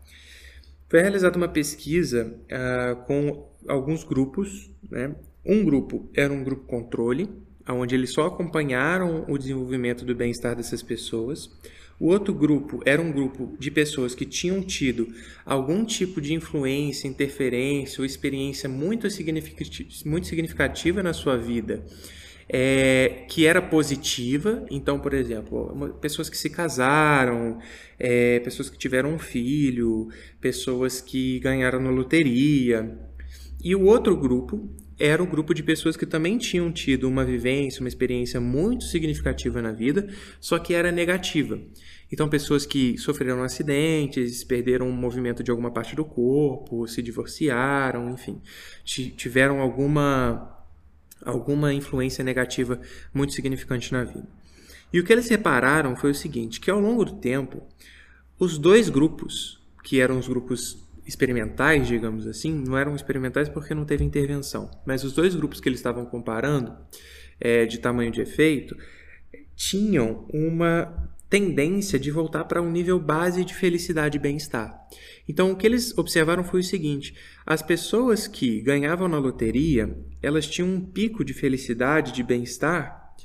Foi 0.94 1.00
realizada 1.00 1.36
uma 1.36 1.48
pesquisa 1.48 2.38
uh, 2.44 3.04
com 3.04 3.48
alguns 3.66 4.04
grupos. 4.04 4.70
Né? 4.88 5.12
Um 5.44 5.64
grupo 5.64 6.08
era 6.14 6.32
um 6.32 6.44
grupo 6.44 6.68
controle, 6.68 7.28
onde 7.68 7.96
eles 7.96 8.12
só 8.12 8.28
acompanharam 8.28 9.24
o 9.26 9.36
desenvolvimento 9.36 10.04
do 10.04 10.14
bem-estar 10.14 10.54
dessas 10.54 10.84
pessoas. 10.84 11.50
O 11.98 12.06
outro 12.06 12.32
grupo 12.32 12.80
era 12.86 13.02
um 13.02 13.10
grupo 13.10 13.56
de 13.58 13.72
pessoas 13.72 14.14
que 14.14 14.24
tinham 14.24 14.62
tido 14.62 15.12
algum 15.44 15.84
tipo 15.84 16.20
de 16.20 16.32
influência, 16.32 17.08
interferência 17.08 18.00
ou 18.00 18.06
experiência 18.06 18.68
muito 18.68 19.10
significativa, 19.10 19.88
muito 20.06 20.28
significativa 20.28 21.02
na 21.02 21.12
sua 21.12 21.36
vida 21.36 21.84
é, 22.48 23.24
que 23.28 23.46
era 23.46 23.60
positiva. 23.60 24.64
Então, 24.70 24.98
por 24.98 25.14
exemplo, 25.14 25.96
pessoas 26.00 26.28
que 26.28 26.36
se 26.36 26.50
casaram, 26.50 27.58
é, 27.98 28.40
pessoas 28.40 28.70
que 28.70 28.78
tiveram 28.78 29.14
um 29.14 29.18
filho, 29.18 30.08
pessoas 30.40 31.00
que 31.00 31.38
ganharam 31.40 31.80
na 31.80 31.90
loteria. 31.90 32.98
E 33.62 33.74
o 33.74 33.84
outro 33.84 34.16
grupo 34.16 34.68
era 34.98 35.22
o 35.22 35.26
grupo 35.26 35.52
de 35.52 35.62
pessoas 35.62 35.96
que 35.96 36.06
também 36.06 36.38
tinham 36.38 36.70
tido 36.70 37.08
uma 37.08 37.24
vivência, 37.24 37.80
uma 37.80 37.88
experiência 37.88 38.40
muito 38.40 38.84
significativa 38.84 39.60
na 39.60 39.72
vida, 39.72 40.08
só 40.40 40.58
que 40.58 40.72
era 40.72 40.92
negativa. 40.92 41.60
Então, 42.12 42.28
pessoas 42.28 42.64
que 42.64 42.96
sofreram 42.96 43.42
acidentes, 43.42 44.44
perderam 44.44 44.88
o 44.88 44.92
movimento 44.92 45.42
de 45.42 45.50
alguma 45.50 45.72
parte 45.72 45.96
do 45.96 46.04
corpo, 46.04 46.86
se 46.86 47.02
divorciaram, 47.02 48.10
enfim, 48.10 48.40
tiveram 48.84 49.60
alguma 49.60 50.53
alguma 51.24 51.72
influência 51.72 52.24
negativa 52.24 52.80
muito 53.12 53.32
significante 53.32 53.92
na 53.92 54.04
vida. 54.04 54.26
E 54.92 55.00
o 55.00 55.04
que 55.04 55.12
eles 55.12 55.28
repararam 55.28 55.96
foi 55.96 56.10
o 56.10 56.14
seguinte, 56.14 56.60
que 56.60 56.70
ao 56.70 56.80
longo 56.80 57.04
do 57.04 57.14
tempo, 57.14 57.62
os 58.38 58.58
dois 58.58 58.88
grupos, 58.88 59.60
que 59.82 60.00
eram 60.00 60.18
os 60.18 60.28
grupos 60.28 60.84
experimentais, 61.06 61.86
digamos 61.86 62.26
assim, 62.26 62.52
não 62.52 62.78
eram 62.78 62.94
experimentais 62.94 63.48
porque 63.48 63.74
não 63.74 63.84
teve 63.84 64.04
intervenção, 64.04 64.70
mas 64.86 65.04
os 65.04 65.12
dois 65.12 65.34
grupos 65.34 65.60
que 65.60 65.68
eles 65.68 65.78
estavam 65.78 66.06
comparando, 66.06 66.76
é, 67.40 67.66
de 67.66 67.78
tamanho 67.78 68.10
de 68.10 68.20
efeito, 68.20 68.76
tinham 69.54 70.26
uma 70.32 71.12
tendência 71.34 71.98
de 71.98 72.12
voltar 72.12 72.44
para 72.44 72.62
um 72.62 72.70
nível 72.70 72.96
base 72.96 73.44
de 73.44 73.52
felicidade 73.52 74.18
e 74.18 74.20
bem-estar. 74.20 74.86
Então, 75.28 75.50
o 75.50 75.56
que 75.56 75.66
eles 75.66 75.92
observaram 75.98 76.44
foi 76.44 76.60
o 76.60 76.62
seguinte: 76.62 77.12
as 77.44 77.60
pessoas 77.60 78.28
que 78.28 78.60
ganhavam 78.60 79.08
na 79.08 79.18
loteria, 79.18 79.98
elas 80.22 80.46
tinham 80.46 80.68
um 80.68 80.80
pico 80.80 81.24
de 81.24 81.34
felicidade, 81.34 82.12
de 82.12 82.22
bem-estar, 82.22 83.16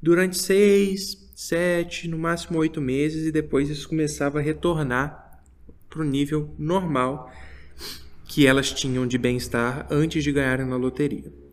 durante 0.00 0.38
seis, 0.38 1.28
sete, 1.34 2.06
no 2.06 2.16
máximo 2.16 2.56
oito 2.60 2.80
meses, 2.80 3.26
e 3.26 3.32
depois 3.32 3.68
isso 3.68 3.88
começava 3.88 4.38
a 4.38 4.42
retornar 4.42 5.40
para 5.90 6.02
o 6.02 6.04
nível 6.04 6.54
normal 6.56 7.32
que 8.28 8.46
elas 8.46 8.70
tinham 8.70 9.08
de 9.08 9.18
bem-estar 9.18 9.88
antes 9.90 10.22
de 10.22 10.30
ganharem 10.30 10.66
na 10.66 10.76
loteria. 10.76 11.45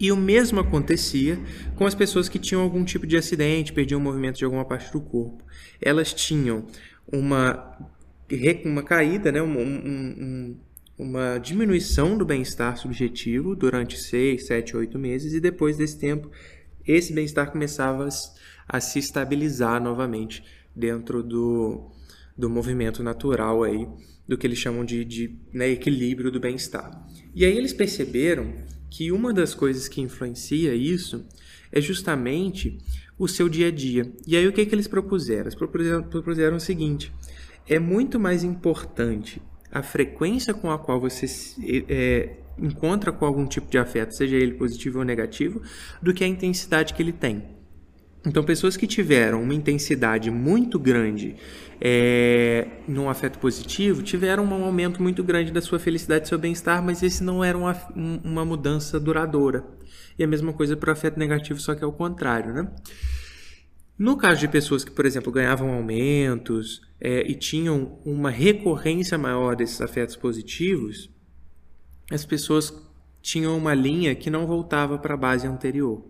E 0.00 0.10
o 0.10 0.16
mesmo 0.16 0.58
acontecia 0.58 1.38
com 1.76 1.84
as 1.84 1.94
pessoas 1.94 2.26
que 2.26 2.38
tinham 2.38 2.62
algum 2.62 2.82
tipo 2.82 3.06
de 3.06 3.18
acidente, 3.18 3.70
perdiam 3.70 4.00
o 4.00 4.02
movimento 4.02 4.38
de 4.38 4.44
alguma 4.46 4.64
parte 4.64 4.90
do 4.90 4.98
corpo. 4.98 5.44
Elas 5.78 6.14
tinham 6.14 6.66
uma, 7.06 7.78
uma 8.64 8.82
caída, 8.82 9.30
né? 9.30 9.42
um, 9.42 9.60
um, 9.60 10.56
uma 10.96 11.36
diminuição 11.36 12.16
do 12.16 12.24
bem-estar 12.24 12.78
subjetivo 12.78 13.54
durante 13.54 13.98
6, 13.98 14.46
7, 14.46 14.74
8 14.74 14.98
meses, 14.98 15.34
e 15.34 15.40
depois 15.40 15.76
desse 15.76 15.98
tempo, 15.98 16.30
esse 16.86 17.12
bem-estar 17.12 17.50
começava 17.50 18.08
a 18.66 18.80
se 18.80 18.98
estabilizar 18.98 19.82
novamente 19.82 20.42
dentro 20.74 21.22
do, 21.22 21.90
do 22.34 22.48
movimento 22.48 23.02
natural 23.02 23.62
aí, 23.64 23.86
do 24.26 24.38
que 24.38 24.46
eles 24.46 24.58
chamam 24.58 24.82
de, 24.82 25.04
de 25.04 25.36
né, 25.52 25.68
equilíbrio 25.68 26.30
do 26.30 26.40
bem-estar. 26.40 27.06
E 27.34 27.44
aí 27.44 27.54
eles 27.54 27.74
perceberam 27.74 28.54
que 28.90 29.12
uma 29.12 29.32
das 29.32 29.54
coisas 29.54 29.88
que 29.88 30.00
influencia 30.00 30.74
isso 30.74 31.24
é 31.72 31.80
justamente 31.80 32.78
o 33.18 33.28
seu 33.28 33.48
dia 33.48 33.68
a 33.68 33.70
dia. 33.70 34.10
E 34.26 34.36
aí 34.36 34.46
o 34.46 34.52
que, 34.52 34.66
que 34.66 34.74
eles 34.74 34.88
propuseram? 34.88 35.42
Eles 35.42 35.54
propuseram, 35.54 36.02
propuseram 36.02 36.56
o 36.56 36.60
seguinte: 36.60 37.12
é 37.68 37.78
muito 37.78 38.18
mais 38.18 38.42
importante 38.42 39.40
a 39.70 39.82
frequência 39.82 40.52
com 40.52 40.70
a 40.70 40.78
qual 40.78 41.00
você 41.00 41.26
é, 41.88 42.36
encontra 42.58 43.12
com 43.12 43.24
algum 43.24 43.46
tipo 43.46 43.70
de 43.70 43.78
afeto, 43.78 44.14
seja 44.14 44.36
ele 44.36 44.54
positivo 44.54 44.98
ou 44.98 45.04
negativo, 45.04 45.62
do 46.02 46.12
que 46.12 46.24
a 46.24 46.26
intensidade 46.26 46.92
que 46.92 47.02
ele 47.02 47.12
tem. 47.12 47.59
Então, 48.26 48.44
pessoas 48.44 48.76
que 48.76 48.86
tiveram 48.86 49.42
uma 49.42 49.54
intensidade 49.54 50.30
muito 50.30 50.78
grande 50.78 51.36
é, 51.80 52.68
num 52.86 53.08
afeto 53.08 53.38
positivo 53.38 54.02
tiveram 54.02 54.44
um 54.44 54.64
aumento 54.64 55.02
muito 55.02 55.24
grande 55.24 55.50
da 55.50 55.62
sua 55.62 55.78
felicidade 55.78 56.26
e 56.26 56.28
seu 56.28 56.38
bem-estar, 56.38 56.82
mas 56.82 57.02
esse 57.02 57.24
não 57.24 57.42
era 57.42 57.56
uma, 57.56 57.74
uma 58.22 58.44
mudança 58.44 59.00
duradoura. 59.00 59.64
e 60.18 60.22
a 60.22 60.26
mesma 60.26 60.52
coisa 60.52 60.76
para 60.76 60.90
o 60.90 60.92
afeto 60.92 61.18
negativo, 61.18 61.58
só 61.58 61.74
que 61.74 61.82
é 61.82 61.86
o 61.86 61.92
contrário, 61.92 62.52
né? 62.52 62.70
No 63.98 64.16
caso 64.16 64.40
de 64.40 64.48
pessoas 64.48 64.84
que, 64.84 64.90
por 64.90 65.04
exemplo, 65.06 65.32
ganhavam 65.32 65.72
aumentos 65.72 66.80
é, 67.00 67.20
e 67.30 67.34
tinham 67.34 67.98
uma 68.04 68.30
recorrência 68.30 69.16
maior 69.18 69.56
desses 69.56 69.80
afetos 69.80 70.16
positivos, 70.16 71.10
as 72.10 72.24
pessoas 72.24 72.72
tinham 73.22 73.56
uma 73.56 73.74
linha 73.74 74.14
que 74.14 74.30
não 74.30 74.46
voltava 74.46 74.98
para 74.98 75.14
a 75.14 75.18
base 75.18 75.46
anterior. 75.46 76.02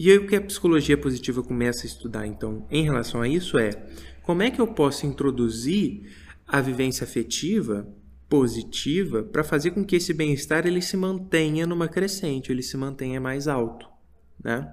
E 0.00 0.12
aí 0.12 0.16
o 0.16 0.28
que 0.28 0.36
a 0.36 0.40
psicologia 0.40 0.96
positiva 0.96 1.42
começa 1.42 1.82
a 1.82 1.86
estudar, 1.88 2.24
então, 2.24 2.64
em 2.70 2.84
relação 2.84 3.20
a 3.20 3.26
isso 3.26 3.58
é 3.58 3.70
como 4.22 4.42
é 4.42 4.50
que 4.50 4.60
eu 4.60 4.68
posso 4.68 5.04
introduzir 5.04 6.08
a 6.46 6.60
vivência 6.60 7.02
afetiva 7.02 7.84
positiva 8.28 9.24
para 9.24 9.42
fazer 9.42 9.72
com 9.72 9.84
que 9.84 9.96
esse 9.96 10.14
bem-estar 10.14 10.68
ele 10.68 10.80
se 10.80 10.96
mantenha 10.96 11.66
numa 11.66 11.88
crescente, 11.88 12.52
ele 12.52 12.62
se 12.62 12.76
mantenha 12.76 13.20
mais 13.20 13.48
alto, 13.48 13.88
né? 14.40 14.72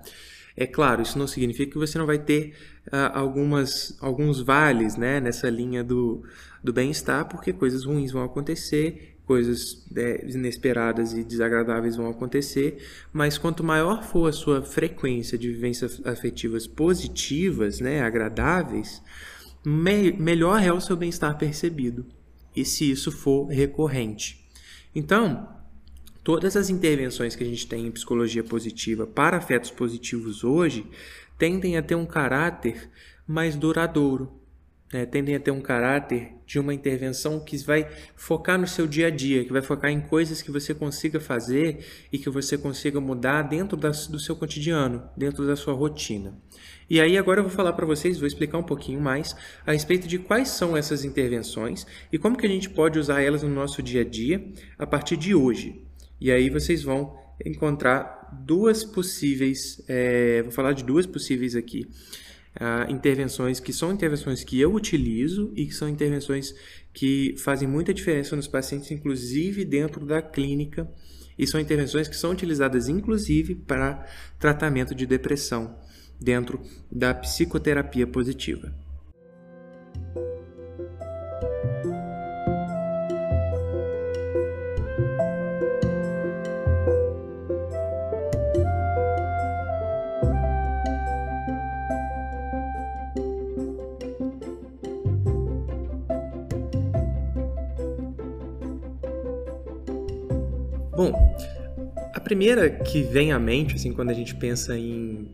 É 0.55 0.67
claro, 0.67 1.01
isso 1.01 1.17
não 1.17 1.25
significa 1.25 1.71
que 1.71 1.77
você 1.79 1.97
não 1.97 2.05
vai 2.05 2.19
ter 2.19 2.53
uh, 2.87 3.17
algumas, 3.17 3.97
alguns 4.01 4.39
vales 4.41 4.95
né, 4.95 5.19
nessa 5.19 5.49
linha 5.49 5.83
do, 5.83 6.23
do 6.63 6.71
bem-estar, 6.71 7.27
porque 7.27 7.51
coisas 7.51 7.83
ruins 7.83 8.11
vão 8.11 8.23
acontecer, 8.23 9.14
coisas 9.25 9.83
é, 9.95 10.25
inesperadas 10.27 11.13
e 11.13 11.23
desagradáveis 11.23 11.95
vão 11.95 12.09
acontecer, 12.09 12.77
mas 13.11 13.37
quanto 13.37 13.63
maior 13.63 14.03
for 14.03 14.29
a 14.29 14.31
sua 14.31 14.61
frequência 14.61 15.37
de 15.37 15.51
vivências 15.51 16.01
afetivas 16.05 16.67
positivas, 16.67 17.79
né, 17.79 18.01
agradáveis, 18.01 19.01
me 19.65 20.11
melhor 20.11 20.61
é 20.61 20.71
o 20.71 20.79
seu 20.79 20.95
bem-estar 20.95 21.37
percebido 21.37 22.05
e 22.55 22.63
se 22.63 22.89
isso 22.89 23.11
for 23.11 23.47
recorrente. 23.47 24.47
Então, 24.93 25.49
todas 26.23 26.55
as 26.55 26.69
intervenções 26.69 27.35
que 27.35 27.43
a 27.43 27.47
gente 27.47 27.67
tem 27.67 27.87
em 27.87 27.91
psicologia 27.91 28.43
positiva 28.43 29.07
para 29.07 29.37
afetos 29.37 29.71
positivos 29.71 30.43
hoje 30.43 30.85
tendem 31.37 31.77
a 31.77 31.81
ter 31.81 31.95
um 31.95 32.05
caráter 32.05 32.89
mais 33.27 33.55
duradouro, 33.55 34.39
né? 34.91 35.05
tendem 35.05 35.35
a 35.35 35.39
ter 35.39 35.51
um 35.51 35.61
caráter 35.61 36.31
de 36.45 36.59
uma 36.59 36.73
intervenção 36.73 37.39
que 37.39 37.57
vai 37.57 37.87
focar 38.15 38.59
no 38.59 38.67
seu 38.67 38.85
dia 38.85 39.07
a 39.07 39.09
dia, 39.09 39.43
que 39.43 39.51
vai 39.51 39.61
focar 39.61 39.91
em 39.91 39.99
coisas 39.99 40.41
que 40.41 40.51
você 40.51 40.73
consiga 40.73 41.19
fazer 41.19 41.85
e 42.11 42.17
que 42.17 42.29
você 42.29 42.57
consiga 42.57 42.99
mudar 43.01 43.41
dentro 43.43 43.75
da, 43.75 43.89
do 43.89 44.19
seu 44.19 44.35
cotidiano, 44.35 45.03
dentro 45.17 45.45
da 45.45 45.55
sua 45.55 45.73
rotina. 45.73 46.37
E 46.89 47.01
aí 47.01 47.17
agora 47.17 47.39
eu 47.39 47.43
vou 47.43 47.51
falar 47.51 47.73
para 47.73 47.85
vocês, 47.85 48.19
vou 48.19 48.27
explicar 48.27 48.59
um 48.59 48.63
pouquinho 48.63 49.01
mais 49.01 49.35
a 49.65 49.71
respeito 49.71 50.07
de 50.07 50.19
quais 50.19 50.49
são 50.49 50.77
essas 50.77 51.03
intervenções 51.03 51.85
e 52.11 52.19
como 52.19 52.37
que 52.37 52.45
a 52.45 52.49
gente 52.49 52.69
pode 52.69 52.99
usar 52.99 53.21
elas 53.21 53.41
no 53.41 53.49
nosso 53.49 53.81
dia 53.81 54.01
a 54.01 54.05
dia 54.05 54.45
a 54.77 54.85
partir 54.85 55.17
de 55.17 55.33
hoje. 55.33 55.81
E 56.21 56.31
aí 56.31 56.49
vocês 56.49 56.83
vão 56.83 57.17
encontrar 57.43 58.39
duas 58.45 58.83
possíveis, 58.83 59.83
é, 59.87 60.43
vou 60.43 60.51
falar 60.51 60.73
de 60.73 60.83
duas 60.83 61.05
possíveis 61.05 61.55
aqui, 61.55 61.87
uh, 62.55 62.91
intervenções 62.91 63.59
que 63.59 63.73
são 63.73 63.91
intervenções 63.91 64.43
que 64.43 64.59
eu 64.59 64.73
utilizo 64.73 65.51
e 65.55 65.65
que 65.65 65.73
são 65.73 65.87
intervenções 65.89 66.53
que 66.93 67.35
fazem 67.37 67.67
muita 67.67 67.93
diferença 67.93 68.35
nos 68.35 68.47
pacientes, 68.47 68.91
inclusive 68.91 69.65
dentro 69.65 70.05
da 70.05 70.21
clínica, 70.21 70.89
e 71.37 71.45
são 71.45 71.59
intervenções 71.59 72.07
que 72.07 72.15
são 72.15 72.31
utilizadas 72.31 72.87
inclusive 72.87 73.55
para 73.55 74.05
tratamento 74.39 74.95
de 74.95 75.05
depressão 75.05 75.77
dentro 76.19 76.61
da 76.89 77.13
psicoterapia 77.13 78.07
positiva. 78.07 78.84
Bom, 100.95 101.11
a 102.13 102.19
primeira 102.19 102.69
que 102.69 103.01
vem 103.01 103.33
à 103.33 103.39
mente, 103.39 103.75
assim, 103.75 103.91
quando 103.91 104.09
a 104.09 104.13
gente 104.13 104.33
pensa 104.35 104.77
em 104.77 105.29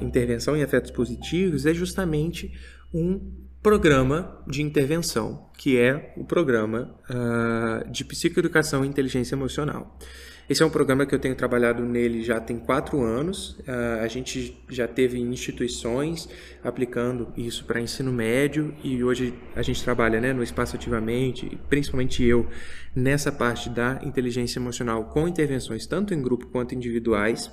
intervenção 0.00 0.56
em 0.56 0.62
afetos 0.62 0.90
positivos, 0.90 1.66
é 1.66 1.74
justamente 1.74 2.52
um 2.92 3.20
programa 3.60 4.40
de 4.46 4.62
intervenção, 4.62 5.50
que 5.56 5.78
é 5.78 6.12
o 6.16 6.24
programa 6.24 6.94
uh, 7.08 7.90
de 7.90 8.04
psicoeducação 8.04 8.84
e 8.84 8.88
inteligência 8.88 9.34
emocional. 9.34 9.98
Esse 10.48 10.62
é 10.62 10.66
um 10.66 10.70
programa 10.70 11.06
que 11.06 11.14
eu 11.14 11.18
tenho 11.18 11.34
trabalhado 11.34 11.82
nele 11.82 12.22
já 12.22 12.38
tem 12.38 12.58
quatro 12.58 13.02
anos. 13.02 13.58
Uh, 13.60 14.02
a 14.02 14.08
gente 14.08 14.54
já 14.68 14.86
teve 14.86 15.18
instituições 15.18 16.28
aplicando 16.62 17.32
isso 17.34 17.64
para 17.64 17.80
ensino 17.80 18.12
médio 18.12 18.74
e 18.84 19.02
hoje 19.02 19.32
a 19.56 19.62
gente 19.62 19.82
trabalha 19.82 20.20
né, 20.20 20.34
no 20.34 20.42
espaço 20.42 20.76
ativamente, 20.76 21.58
principalmente 21.70 22.22
eu, 22.22 22.46
nessa 22.94 23.32
parte 23.32 23.70
da 23.70 24.00
inteligência 24.04 24.58
emocional 24.58 25.04
com 25.04 25.26
intervenções 25.26 25.86
tanto 25.86 26.12
em 26.12 26.20
grupo 26.20 26.46
quanto 26.48 26.74
individuais. 26.74 27.50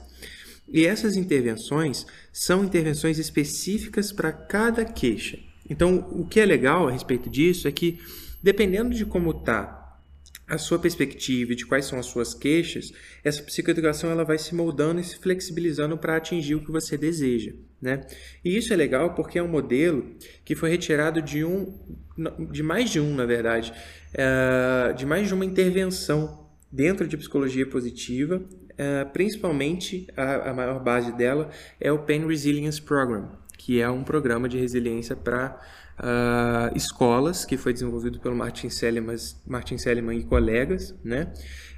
E 0.67 0.85
essas 0.85 1.15
intervenções 1.15 2.05
são 2.31 2.63
intervenções 2.65 3.17
específicas 3.17 4.11
para 4.11 4.33
cada 4.33 4.83
queixa. 4.83 5.39
Então, 5.69 6.09
o 6.11 6.25
que 6.25 6.41
é 6.41 6.45
legal 6.45 6.89
a 6.89 6.91
respeito 6.91 7.29
disso 7.29 7.69
é 7.69 7.71
que, 7.71 8.01
dependendo 8.43 8.93
de 8.93 9.05
como 9.05 9.31
está 9.31 9.80
a 10.47 10.57
sua 10.57 10.77
perspectiva 10.77 11.53
e 11.53 11.55
de 11.55 11.65
quais 11.65 11.85
são 11.85 11.97
as 11.97 12.05
suas 12.05 12.33
queixas, 12.33 12.91
essa 13.23 13.41
psicoeducação 13.41 14.11
ela 14.11 14.25
vai 14.25 14.37
se 14.37 14.53
moldando 14.53 14.99
e 14.99 15.03
se 15.03 15.17
flexibilizando 15.17 15.97
para 15.97 16.17
atingir 16.17 16.55
o 16.55 16.63
que 16.63 16.71
você 16.71 16.97
deseja. 16.97 17.53
Né? 17.81 18.05
E 18.43 18.55
isso 18.55 18.73
é 18.73 18.75
legal 18.75 19.15
porque 19.15 19.39
é 19.39 19.43
um 19.43 19.47
modelo 19.47 20.15
que 20.43 20.55
foi 20.55 20.69
retirado 20.69 21.21
de 21.21 21.43
um, 21.43 21.73
de 22.51 22.61
mais 22.61 22.89
de 22.89 22.99
um, 22.99 23.15
na 23.15 23.25
verdade, 23.25 23.73
uh, 24.13 24.93
de 24.93 25.05
mais 25.05 25.27
de 25.27 25.33
uma 25.33 25.45
intervenção 25.45 26.47
dentro 26.71 27.07
de 27.07 27.17
psicologia 27.17 27.65
positiva, 27.65 28.37
uh, 28.37 29.09
principalmente 29.11 30.05
a 30.15 30.53
maior 30.53 30.83
base 30.83 31.11
dela 31.13 31.49
é 31.79 31.91
o 31.91 31.99
Pain 31.99 32.27
Resilience 32.27 32.81
Program, 32.81 33.31
que 33.57 33.81
é 33.81 33.89
um 33.89 34.03
programa 34.03 34.47
de 34.47 34.57
resiliência 34.57 35.15
para 35.15 35.59
uh, 36.01 36.75
escolas, 36.75 37.45
que 37.45 37.55
foi 37.57 37.73
desenvolvido 37.73 38.19
pelo 38.19 38.35
Martin 38.35 38.69
Seligman, 38.69 39.15
Martin 39.47 39.77
Seligman 39.77 40.17
e 40.17 40.23
colegas, 40.23 40.95
né? 41.03 41.31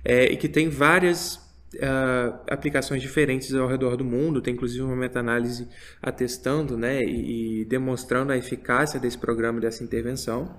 É, 0.03 0.31
e 0.31 0.37
que 0.37 0.47
tem 0.47 0.69
várias 0.69 1.35
uh, 1.75 2.39
aplicações 2.49 3.01
diferentes 3.01 3.53
ao 3.53 3.67
redor 3.67 3.95
do 3.97 4.05
mundo, 4.05 4.41
tem 4.41 4.53
inclusive 4.53 4.83
uma 4.83 4.95
meta-análise 4.95 5.67
atestando 6.01 6.77
né, 6.77 7.01
e, 7.01 7.61
e, 7.61 7.65
demonstrando 7.65 8.31
a 8.31 8.37
eficácia 8.37 8.99
desse 8.99 9.17
programa, 9.17 9.59
dessa 9.59 9.83
intervenção, 9.83 10.57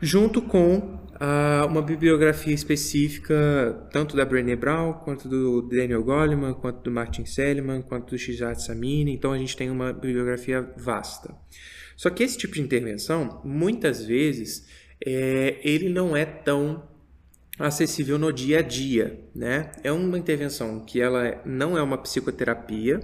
junto 0.00 0.40
com 0.40 0.78
uh, 0.78 1.66
uma 1.66 1.82
bibliografia 1.82 2.54
específica 2.54 3.88
tanto 3.92 4.16
da 4.16 4.24
Brené 4.24 4.56
Brown, 4.56 4.94
quanto 4.94 5.28
do 5.28 5.62
Daniel 5.62 6.02
Goleman, 6.02 6.54
quanto 6.54 6.82
do 6.82 6.90
Martin 6.90 7.26
Seligman, 7.26 7.82
quanto 7.82 8.10
do 8.10 8.18
Shizat 8.18 8.62
Samini, 8.62 9.12
então 9.12 9.32
a 9.32 9.38
gente 9.38 9.54
tem 9.54 9.70
uma 9.70 9.92
bibliografia 9.92 10.66
vasta. 10.78 11.34
Só 12.00 12.08
que 12.08 12.22
esse 12.22 12.38
tipo 12.38 12.54
de 12.54 12.62
intervenção, 12.62 13.42
muitas 13.44 14.02
vezes, 14.02 14.66
é, 15.04 15.58
ele 15.62 15.90
não 15.90 16.16
é 16.16 16.24
tão 16.24 16.88
acessível 17.58 18.18
no 18.18 18.32
dia 18.32 18.60
a 18.60 18.62
dia, 18.62 19.20
né? 19.34 19.70
É 19.84 19.92
uma 19.92 20.18
intervenção 20.18 20.82
que 20.82 20.98
ela 20.98 21.42
não 21.44 21.76
é 21.76 21.82
uma 21.82 21.98
psicoterapia. 21.98 23.00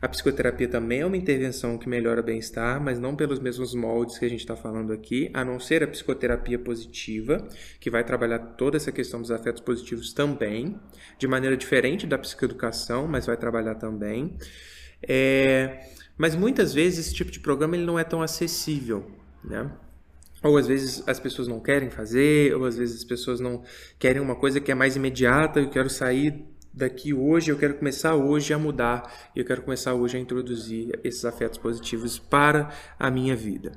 A 0.00 0.08
psicoterapia 0.08 0.68
também 0.68 1.00
é 1.00 1.04
uma 1.06 1.16
intervenção 1.16 1.76
que 1.76 1.88
melhora 1.88 2.22
bem-estar, 2.22 2.80
mas 2.80 2.96
não 3.00 3.16
pelos 3.16 3.40
mesmos 3.40 3.74
moldes 3.74 4.18
que 4.18 4.24
a 4.24 4.30
gente 4.30 4.38
está 4.38 4.54
falando 4.54 4.92
aqui, 4.92 5.28
a 5.34 5.44
não 5.44 5.58
ser 5.58 5.82
a 5.82 5.88
psicoterapia 5.88 6.60
positiva, 6.60 7.44
que 7.80 7.90
vai 7.90 8.04
trabalhar 8.04 8.38
toda 8.38 8.76
essa 8.76 8.92
questão 8.92 9.20
dos 9.20 9.32
afetos 9.32 9.62
positivos 9.62 10.12
também, 10.12 10.78
de 11.18 11.26
maneira 11.26 11.56
diferente 11.56 12.06
da 12.06 12.16
psicoeducação, 12.16 13.08
mas 13.08 13.26
vai 13.26 13.36
trabalhar 13.36 13.74
também. 13.74 14.36
É, 15.02 15.88
mas 16.18 16.34
muitas 16.34 16.74
vezes 16.74 17.06
esse 17.06 17.14
tipo 17.14 17.30
de 17.30 17.40
programa 17.40 17.76
ele 17.76 17.86
não 17.86 17.98
é 17.98 18.04
tão 18.04 18.20
acessível, 18.20 19.10
né? 19.42 19.70
Ou 20.42 20.56
às 20.56 20.66
vezes 20.66 21.02
as 21.06 21.18
pessoas 21.18 21.48
não 21.48 21.60
querem 21.60 21.90
fazer, 21.90 22.54
ou 22.54 22.64
às 22.64 22.76
vezes 22.76 22.98
as 22.98 23.04
pessoas 23.04 23.40
não 23.40 23.62
querem 23.98 24.20
uma 24.20 24.36
coisa 24.36 24.60
que 24.60 24.70
é 24.70 24.74
mais 24.74 24.96
imediata, 24.96 25.60
eu 25.60 25.70
quero 25.70 25.88
sair 25.88 26.44
daqui 26.78 27.12
hoje, 27.12 27.50
eu 27.50 27.58
quero 27.58 27.74
começar 27.74 28.14
hoje 28.14 28.54
a 28.54 28.58
mudar, 28.58 29.12
eu 29.34 29.44
quero 29.44 29.62
começar 29.62 29.94
hoje 29.94 30.16
a 30.16 30.20
introduzir 30.20 30.98
esses 31.02 31.24
afetos 31.24 31.58
positivos 31.58 32.20
para 32.20 32.70
a 32.96 33.10
minha 33.10 33.34
vida. 33.34 33.72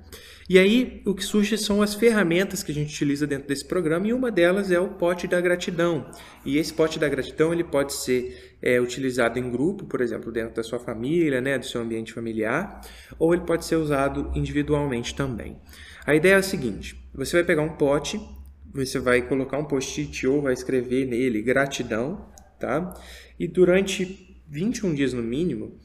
E 0.48 0.60
aí, 0.60 1.02
o 1.04 1.16
que 1.16 1.24
surge 1.24 1.58
são 1.58 1.82
as 1.82 1.96
ferramentas 1.96 2.62
que 2.62 2.72
a 2.72 2.76
gente 2.76 2.94
utiliza 2.94 3.26
dentro 3.26 3.48
desse 3.48 3.66
programa, 3.66 4.08
e 4.08 4.14
uma 4.14 4.30
delas 4.30 4.70
é 4.70 4.80
o 4.80 4.90
pote 4.90 5.28
da 5.28 5.42
gratidão. 5.42 6.06
E 6.46 6.58
esse 6.60 6.72
pote 6.72 7.00
da 7.00 7.10
gratidão, 7.10 7.52
ele 7.52 7.64
pode 7.64 7.94
ser 7.94 8.56
é, 8.62 8.80
utilizado 8.80 9.40
em 9.40 9.50
grupo, 9.50 9.86
por 9.86 10.00
exemplo, 10.00 10.32
dentro 10.32 10.54
da 10.54 10.64
sua 10.64 10.78
família, 10.78 11.42
né, 11.42 11.58
do 11.58 11.66
seu 11.66 11.82
ambiente 11.82 12.14
familiar, 12.14 12.82
ou 13.18 13.34
ele 13.34 13.44
pode 13.44 13.66
ser 13.66 13.78
usado 13.78 14.32
individualmente 14.36 15.16
também. 15.16 15.58
A 16.06 16.14
ideia 16.14 16.34
é 16.34 16.38
a 16.38 16.44
seguinte, 16.44 17.04
você 17.16 17.38
vai 17.38 17.44
pegar 17.44 17.64
um 17.64 17.78
pote, 17.78 18.22
você 18.74 19.00
vai 19.00 19.22
colocar 19.22 19.58
um 19.58 19.66
post-it 19.66 20.26
ou 20.28 20.42
vai 20.42 20.54
escrever 20.54 21.06
nele 21.06 21.42
gratidão, 21.42 22.31
tá? 22.62 22.94
E 23.40 23.48
durante 23.48 24.40
21 24.48 24.94
dias 24.94 25.14
no 25.14 25.24
mínimo, 25.24 25.78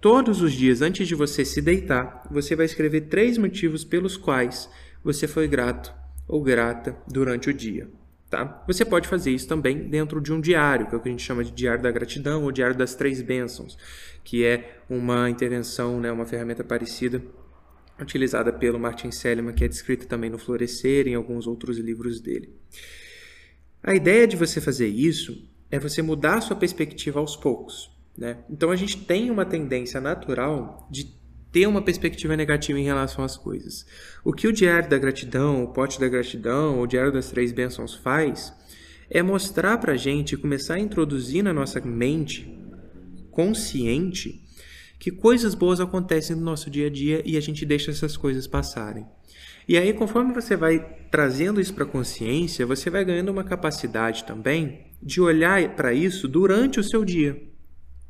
todos 0.00 0.42
os 0.42 0.52
dias 0.52 0.82
antes 0.82 1.06
de 1.08 1.14
você 1.14 1.44
se 1.44 1.62
deitar, 1.62 2.26
você 2.30 2.54
vai 2.54 2.66
escrever 2.66 3.02
três 3.02 3.38
motivos 3.38 3.84
pelos 3.84 4.16
quais 4.16 4.68
você 5.02 5.26
foi 5.26 5.46
grato 5.46 5.94
ou 6.26 6.42
grata 6.42 6.96
durante 7.06 7.48
o 7.48 7.54
dia. 7.54 7.88
Tá? 8.28 8.64
Você 8.66 8.84
pode 8.84 9.06
fazer 9.06 9.30
isso 9.30 9.46
também 9.46 9.88
dentro 9.88 10.20
de 10.20 10.32
um 10.32 10.40
diário, 10.40 10.88
que 10.88 10.94
é 10.94 10.98
o 10.98 11.00
que 11.00 11.08
a 11.08 11.12
gente 11.12 11.22
chama 11.22 11.44
de 11.44 11.52
diário 11.52 11.80
da 11.80 11.92
gratidão 11.92 12.42
ou 12.42 12.50
diário 12.50 12.76
das 12.76 12.96
três 12.96 13.22
bênçãos, 13.22 13.78
que 14.24 14.44
é 14.44 14.80
uma 14.90 15.30
intervenção, 15.30 16.00
né, 16.00 16.10
uma 16.10 16.26
ferramenta 16.26 16.64
parecida 16.64 17.22
utilizada 18.00 18.52
pelo 18.52 18.80
Martin 18.80 19.12
Seligman, 19.12 19.54
que 19.54 19.64
é 19.64 19.68
descrita 19.68 20.06
também 20.06 20.28
no 20.28 20.38
Florescer 20.38 21.06
e 21.06 21.10
em 21.10 21.14
alguns 21.14 21.46
outros 21.46 21.78
livros 21.78 22.20
dele. 22.20 22.52
A 23.80 23.94
ideia 23.94 24.26
de 24.26 24.36
você 24.36 24.60
fazer 24.60 24.88
isso 24.88 25.48
é 25.70 25.78
você 25.78 26.02
mudar 26.02 26.38
a 26.38 26.40
sua 26.40 26.56
perspectiva 26.56 27.20
aos 27.20 27.36
poucos. 27.36 27.90
Né? 28.16 28.38
Então 28.48 28.70
a 28.70 28.76
gente 28.76 29.04
tem 29.04 29.30
uma 29.30 29.44
tendência 29.44 30.00
natural 30.00 30.86
de 30.90 31.14
ter 31.52 31.66
uma 31.66 31.82
perspectiva 31.82 32.36
negativa 32.36 32.78
em 32.78 32.84
relação 32.84 33.24
às 33.24 33.36
coisas. 33.36 33.86
O 34.24 34.32
que 34.32 34.46
o 34.46 34.52
Diário 34.52 34.88
da 34.88 34.98
Gratidão, 34.98 35.64
o 35.64 35.68
Pote 35.68 35.98
da 36.00 36.08
Gratidão, 36.08 36.80
o 36.80 36.86
Diário 36.86 37.12
das 37.12 37.30
Três 37.30 37.52
Bênçãos 37.52 37.94
faz 37.94 38.52
é 39.08 39.22
mostrar 39.22 39.78
para 39.78 39.92
a 39.92 39.96
gente, 39.96 40.36
começar 40.36 40.74
a 40.74 40.80
introduzir 40.80 41.42
na 41.42 41.52
nossa 41.52 41.80
mente 41.80 42.52
consciente 43.30 44.45
que 44.98 45.10
coisas 45.10 45.54
boas 45.54 45.80
acontecem 45.80 46.36
no 46.36 46.42
nosso 46.42 46.70
dia 46.70 46.86
a 46.86 46.90
dia 46.90 47.22
e 47.24 47.36
a 47.36 47.40
gente 47.40 47.64
deixa 47.64 47.90
essas 47.90 48.16
coisas 48.16 48.46
passarem. 48.46 49.06
E 49.68 49.76
aí, 49.76 49.92
conforme 49.92 50.32
você 50.32 50.56
vai 50.56 50.78
trazendo 51.10 51.60
isso 51.60 51.74
para 51.74 51.84
a 51.84 51.88
consciência, 51.88 52.64
você 52.64 52.88
vai 52.88 53.04
ganhando 53.04 53.30
uma 53.30 53.42
capacidade 53.42 54.24
também 54.24 54.86
de 55.02 55.20
olhar 55.20 55.74
para 55.74 55.92
isso 55.92 56.28
durante 56.28 56.78
o 56.78 56.84
seu 56.84 57.04
dia. 57.04 57.42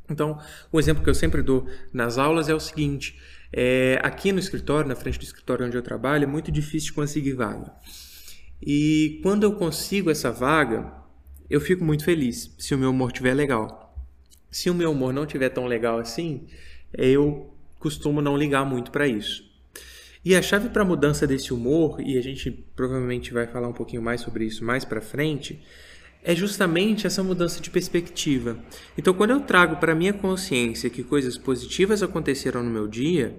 Então, 0.09 0.39
o 0.71 0.79
exemplo 0.79 1.03
que 1.03 1.09
eu 1.09 1.15
sempre 1.15 1.41
dou 1.41 1.67
nas 1.91 2.17
aulas 2.17 2.47
é 2.47 2.53
o 2.53 2.59
seguinte: 2.59 3.19
é, 3.51 3.99
aqui 4.03 4.31
no 4.31 4.39
escritório, 4.39 4.87
na 4.87 4.95
frente 4.95 5.17
do 5.17 5.23
escritório 5.23 5.65
onde 5.65 5.75
eu 5.75 5.81
trabalho, 5.81 6.23
é 6.23 6.27
muito 6.27 6.51
difícil 6.51 6.93
conseguir 6.93 7.33
vaga. 7.33 7.73
E 8.61 9.19
quando 9.23 9.43
eu 9.43 9.53
consigo 9.53 10.09
essa 10.09 10.31
vaga, 10.31 10.91
eu 11.49 11.61
fico 11.61 11.83
muito 11.83 12.03
feliz 12.03 12.53
se 12.57 12.73
o 12.73 12.77
meu 12.77 12.91
humor 12.91 13.09
estiver 13.09 13.33
legal. 13.33 13.95
Se 14.49 14.69
o 14.69 14.73
meu 14.73 14.91
humor 14.91 15.13
não 15.13 15.23
estiver 15.23 15.49
tão 15.49 15.65
legal 15.65 15.99
assim, 15.99 16.47
eu 16.93 17.53
costumo 17.79 18.21
não 18.21 18.37
ligar 18.37 18.65
muito 18.65 18.91
para 18.91 19.07
isso. 19.07 19.45
E 20.23 20.35
a 20.35 20.41
chave 20.41 20.69
para 20.69 20.81
a 20.81 20.85
mudança 20.85 21.25
desse 21.25 21.53
humor, 21.53 22.01
e 22.01 22.17
a 22.17 22.21
gente 22.21 22.51
provavelmente 22.75 23.33
vai 23.33 23.47
falar 23.47 23.67
um 23.67 23.73
pouquinho 23.73 24.01
mais 24.01 24.21
sobre 24.21 24.45
isso 24.45 24.63
mais 24.63 24.83
para 24.83 24.99
frente, 24.99 25.61
é 26.23 26.35
justamente 26.35 27.07
essa 27.07 27.23
mudança 27.23 27.61
de 27.61 27.69
perspectiva. 27.69 28.59
Então, 28.97 29.13
quando 29.13 29.31
eu 29.31 29.39
trago 29.39 29.77
para 29.77 29.95
minha 29.95 30.11
consciência 30.11 30.89
que 30.89 31.03
coisas 31.03 31.37
positivas 31.37 32.03
aconteceram 32.03 32.61
no 32.61 32.69
meu 32.69 32.87
dia, 32.87 33.37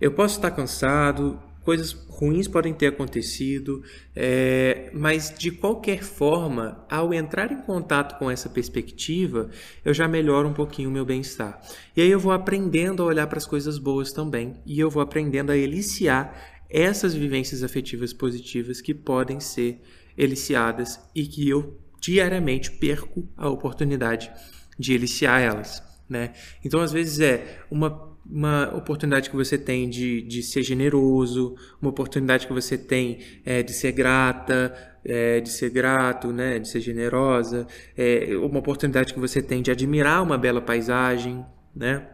eu 0.00 0.12
posso 0.12 0.36
estar 0.36 0.50
cansado, 0.50 1.38
coisas 1.64 1.92
ruins 1.92 2.48
podem 2.48 2.74
ter 2.74 2.88
acontecido, 2.88 3.82
é, 4.14 4.90
mas 4.92 5.32
de 5.36 5.50
qualquer 5.50 6.02
forma, 6.02 6.84
ao 6.90 7.12
entrar 7.14 7.50
em 7.50 7.60
contato 7.62 8.18
com 8.18 8.30
essa 8.30 8.48
perspectiva, 8.48 9.50
eu 9.84 9.94
já 9.94 10.06
melhoro 10.06 10.48
um 10.48 10.52
pouquinho 10.52 10.88
o 10.88 10.92
meu 10.92 11.04
bem-estar. 11.04 11.60
E 11.96 12.02
aí 12.02 12.10
eu 12.10 12.20
vou 12.20 12.32
aprendendo 12.32 13.02
a 13.02 13.06
olhar 13.06 13.26
para 13.26 13.38
as 13.38 13.46
coisas 13.46 13.78
boas 13.78 14.12
também, 14.12 14.54
e 14.66 14.78
eu 14.78 14.90
vou 14.90 15.02
aprendendo 15.02 15.50
a 15.50 15.56
eliciar 15.56 16.60
essas 16.68 17.14
vivências 17.14 17.62
afetivas 17.62 18.12
positivas 18.12 18.80
que 18.80 18.94
podem 18.94 19.40
ser 19.40 19.80
eliciadas 20.16 20.98
e 21.14 21.26
que 21.26 21.48
eu 21.48 21.78
diariamente 22.00 22.70
perco 22.70 23.28
a 23.36 23.48
oportunidade 23.48 24.30
de 24.78 24.94
eliciar 24.94 25.40
elas. 25.40 25.82
Né? 26.08 26.32
Então, 26.64 26.80
às 26.80 26.92
vezes, 26.92 27.20
é 27.20 27.64
uma 27.70 28.11
uma 28.24 28.74
oportunidade 28.74 29.28
que 29.28 29.36
você 29.36 29.58
tem 29.58 29.88
de, 29.88 30.22
de 30.22 30.42
ser 30.42 30.62
generoso, 30.62 31.56
uma 31.80 31.90
oportunidade 31.90 32.46
que 32.46 32.52
você 32.52 32.78
tem 32.78 33.18
é, 33.44 33.62
de 33.62 33.72
ser 33.72 33.92
grata, 33.92 34.72
é, 35.04 35.40
de 35.40 35.50
ser 35.50 35.70
grato, 35.70 36.32
né, 36.32 36.58
de 36.58 36.68
ser 36.68 36.80
generosa, 36.80 37.66
é, 37.96 38.36
uma 38.36 38.60
oportunidade 38.60 39.12
que 39.12 39.20
você 39.20 39.42
tem 39.42 39.62
de 39.62 39.70
admirar 39.70 40.22
uma 40.22 40.38
bela 40.38 40.60
paisagem, 40.60 41.44
né? 41.74 42.06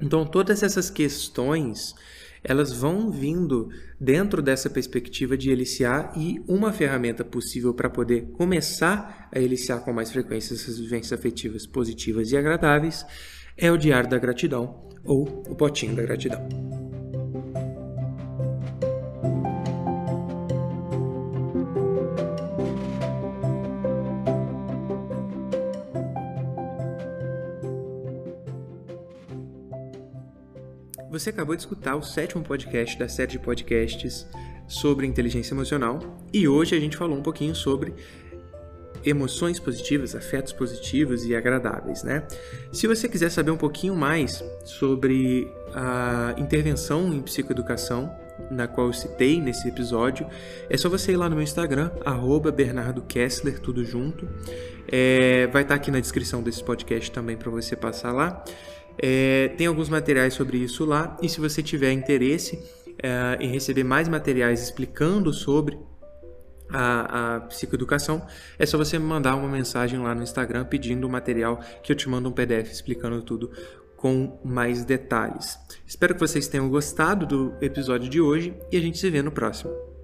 Então 0.00 0.26
todas 0.26 0.62
essas 0.62 0.90
questões 0.90 1.94
elas 2.44 2.72
vão 2.72 3.10
vindo 3.10 3.70
dentro 4.00 4.40
dessa 4.40 4.70
perspectiva 4.70 5.36
de 5.36 5.50
eliciar 5.50 6.12
e 6.16 6.40
uma 6.46 6.72
ferramenta 6.72 7.24
possível 7.24 7.74
para 7.74 7.90
poder 7.90 8.28
começar 8.34 9.28
a 9.32 9.40
eliciar 9.40 9.80
com 9.80 9.92
mais 9.92 10.12
frequência 10.12 10.54
essas 10.54 10.78
vivências 10.78 11.18
afetivas 11.18 11.66
positivas 11.66 12.30
e 12.30 12.36
agradáveis 12.36 13.04
é 13.56 13.72
o 13.72 13.76
Diário 13.76 14.08
da 14.08 14.18
Gratidão 14.18 14.86
ou 15.06 15.22
o 15.48 15.54
Potinho 15.54 15.94
da 15.94 16.02
Gratidão. 16.02 16.66
Você 31.16 31.30
acabou 31.30 31.56
de 31.56 31.62
escutar 31.62 31.96
o 31.96 32.02
sétimo 32.02 32.44
podcast 32.44 32.98
da 32.98 33.08
série 33.08 33.32
de 33.32 33.38
podcasts 33.38 34.26
sobre 34.68 35.06
inteligência 35.06 35.54
emocional 35.54 35.98
e 36.30 36.46
hoje 36.46 36.76
a 36.76 36.78
gente 36.78 36.94
falou 36.94 37.16
um 37.16 37.22
pouquinho 37.22 37.54
sobre 37.54 37.94
emoções 39.06 39.60
positivas, 39.60 40.16
afetos 40.16 40.52
positivos 40.52 41.24
e 41.24 41.34
agradáveis, 41.34 42.02
né? 42.02 42.26
Se 42.72 42.88
você 42.88 43.08
quiser 43.08 43.30
saber 43.30 43.52
um 43.52 43.56
pouquinho 43.56 43.94
mais 43.94 44.44
sobre 44.64 45.48
a 45.72 46.34
intervenção 46.36 47.14
em 47.14 47.22
psicoeducação, 47.22 48.12
na 48.50 48.66
qual 48.66 48.88
eu 48.88 48.92
citei 48.92 49.40
nesse 49.40 49.68
episódio, 49.68 50.26
é 50.68 50.76
só 50.76 50.88
você 50.88 51.12
ir 51.12 51.16
lá 51.16 51.28
no 51.28 51.36
meu 51.36 51.42
Instagram, 51.42 51.90
arroba 52.04 52.50
Bernardo 52.50 53.00
Kessler, 53.02 53.60
tudo 53.60 53.84
junto. 53.84 54.28
É, 54.88 55.46
vai 55.46 55.62
estar 55.62 55.76
aqui 55.76 55.90
na 55.90 56.00
descrição 56.00 56.42
desse 56.42 56.62
podcast 56.62 57.10
também 57.10 57.36
para 57.36 57.50
você 57.50 57.76
passar 57.76 58.12
lá. 58.12 58.44
É, 58.98 59.48
tem 59.56 59.66
alguns 59.66 59.88
materiais 59.88 60.34
sobre 60.34 60.58
isso 60.58 60.84
lá, 60.84 61.16
e 61.22 61.28
se 61.28 61.40
você 61.40 61.62
tiver 61.62 61.92
interesse 61.92 62.58
é, 63.02 63.36
em 63.40 63.48
receber 63.48 63.84
mais 63.84 64.08
materiais 64.08 64.62
explicando 64.62 65.32
sobre 65.32 65.78
a, 66.70 67.36
a 67.36 67.40
psicoeducação, 67.40 68.26
é 68.58 68.66
só 68.66 68.76
você 68.76 68.98
mandar 68.98 69.36
uma 69.36 69.48
mensagem 69.48 69.98
lá 69.98 70.14
no 70.14 70.22
Instagram 70.22 70.64
pedindo 70.64 71.06
o 71.06 71.10
material 71.10 71.60
que 71.82 71.92
eu 71.92 71.96
te 71.96 72.08
mando 72.08 72.28
um 72.28 72.32
PDF 72.32 72.70
explicando 72.70 73.22
tudo 73.22 73.50
com 73.96 74.38
mais 74.44 74.84
detalhes. 74.84 75.58
Espero 75.86 76.14
que 76.14 76.20
vocês 76.20 76.48
tenham 76.48 76.68
gostado 76.68 77.26
do 77.26 77.54
episódio 77.60 78.08
de 78.08 78.20
hoje 78.20 78.54
e 78.70 78.76
a 78.76 78.80
gente 78.80 78.98
se 78.98 79.10
vê 79.10 79.22
no 79.22 79.32
próximo. 79.32 79.95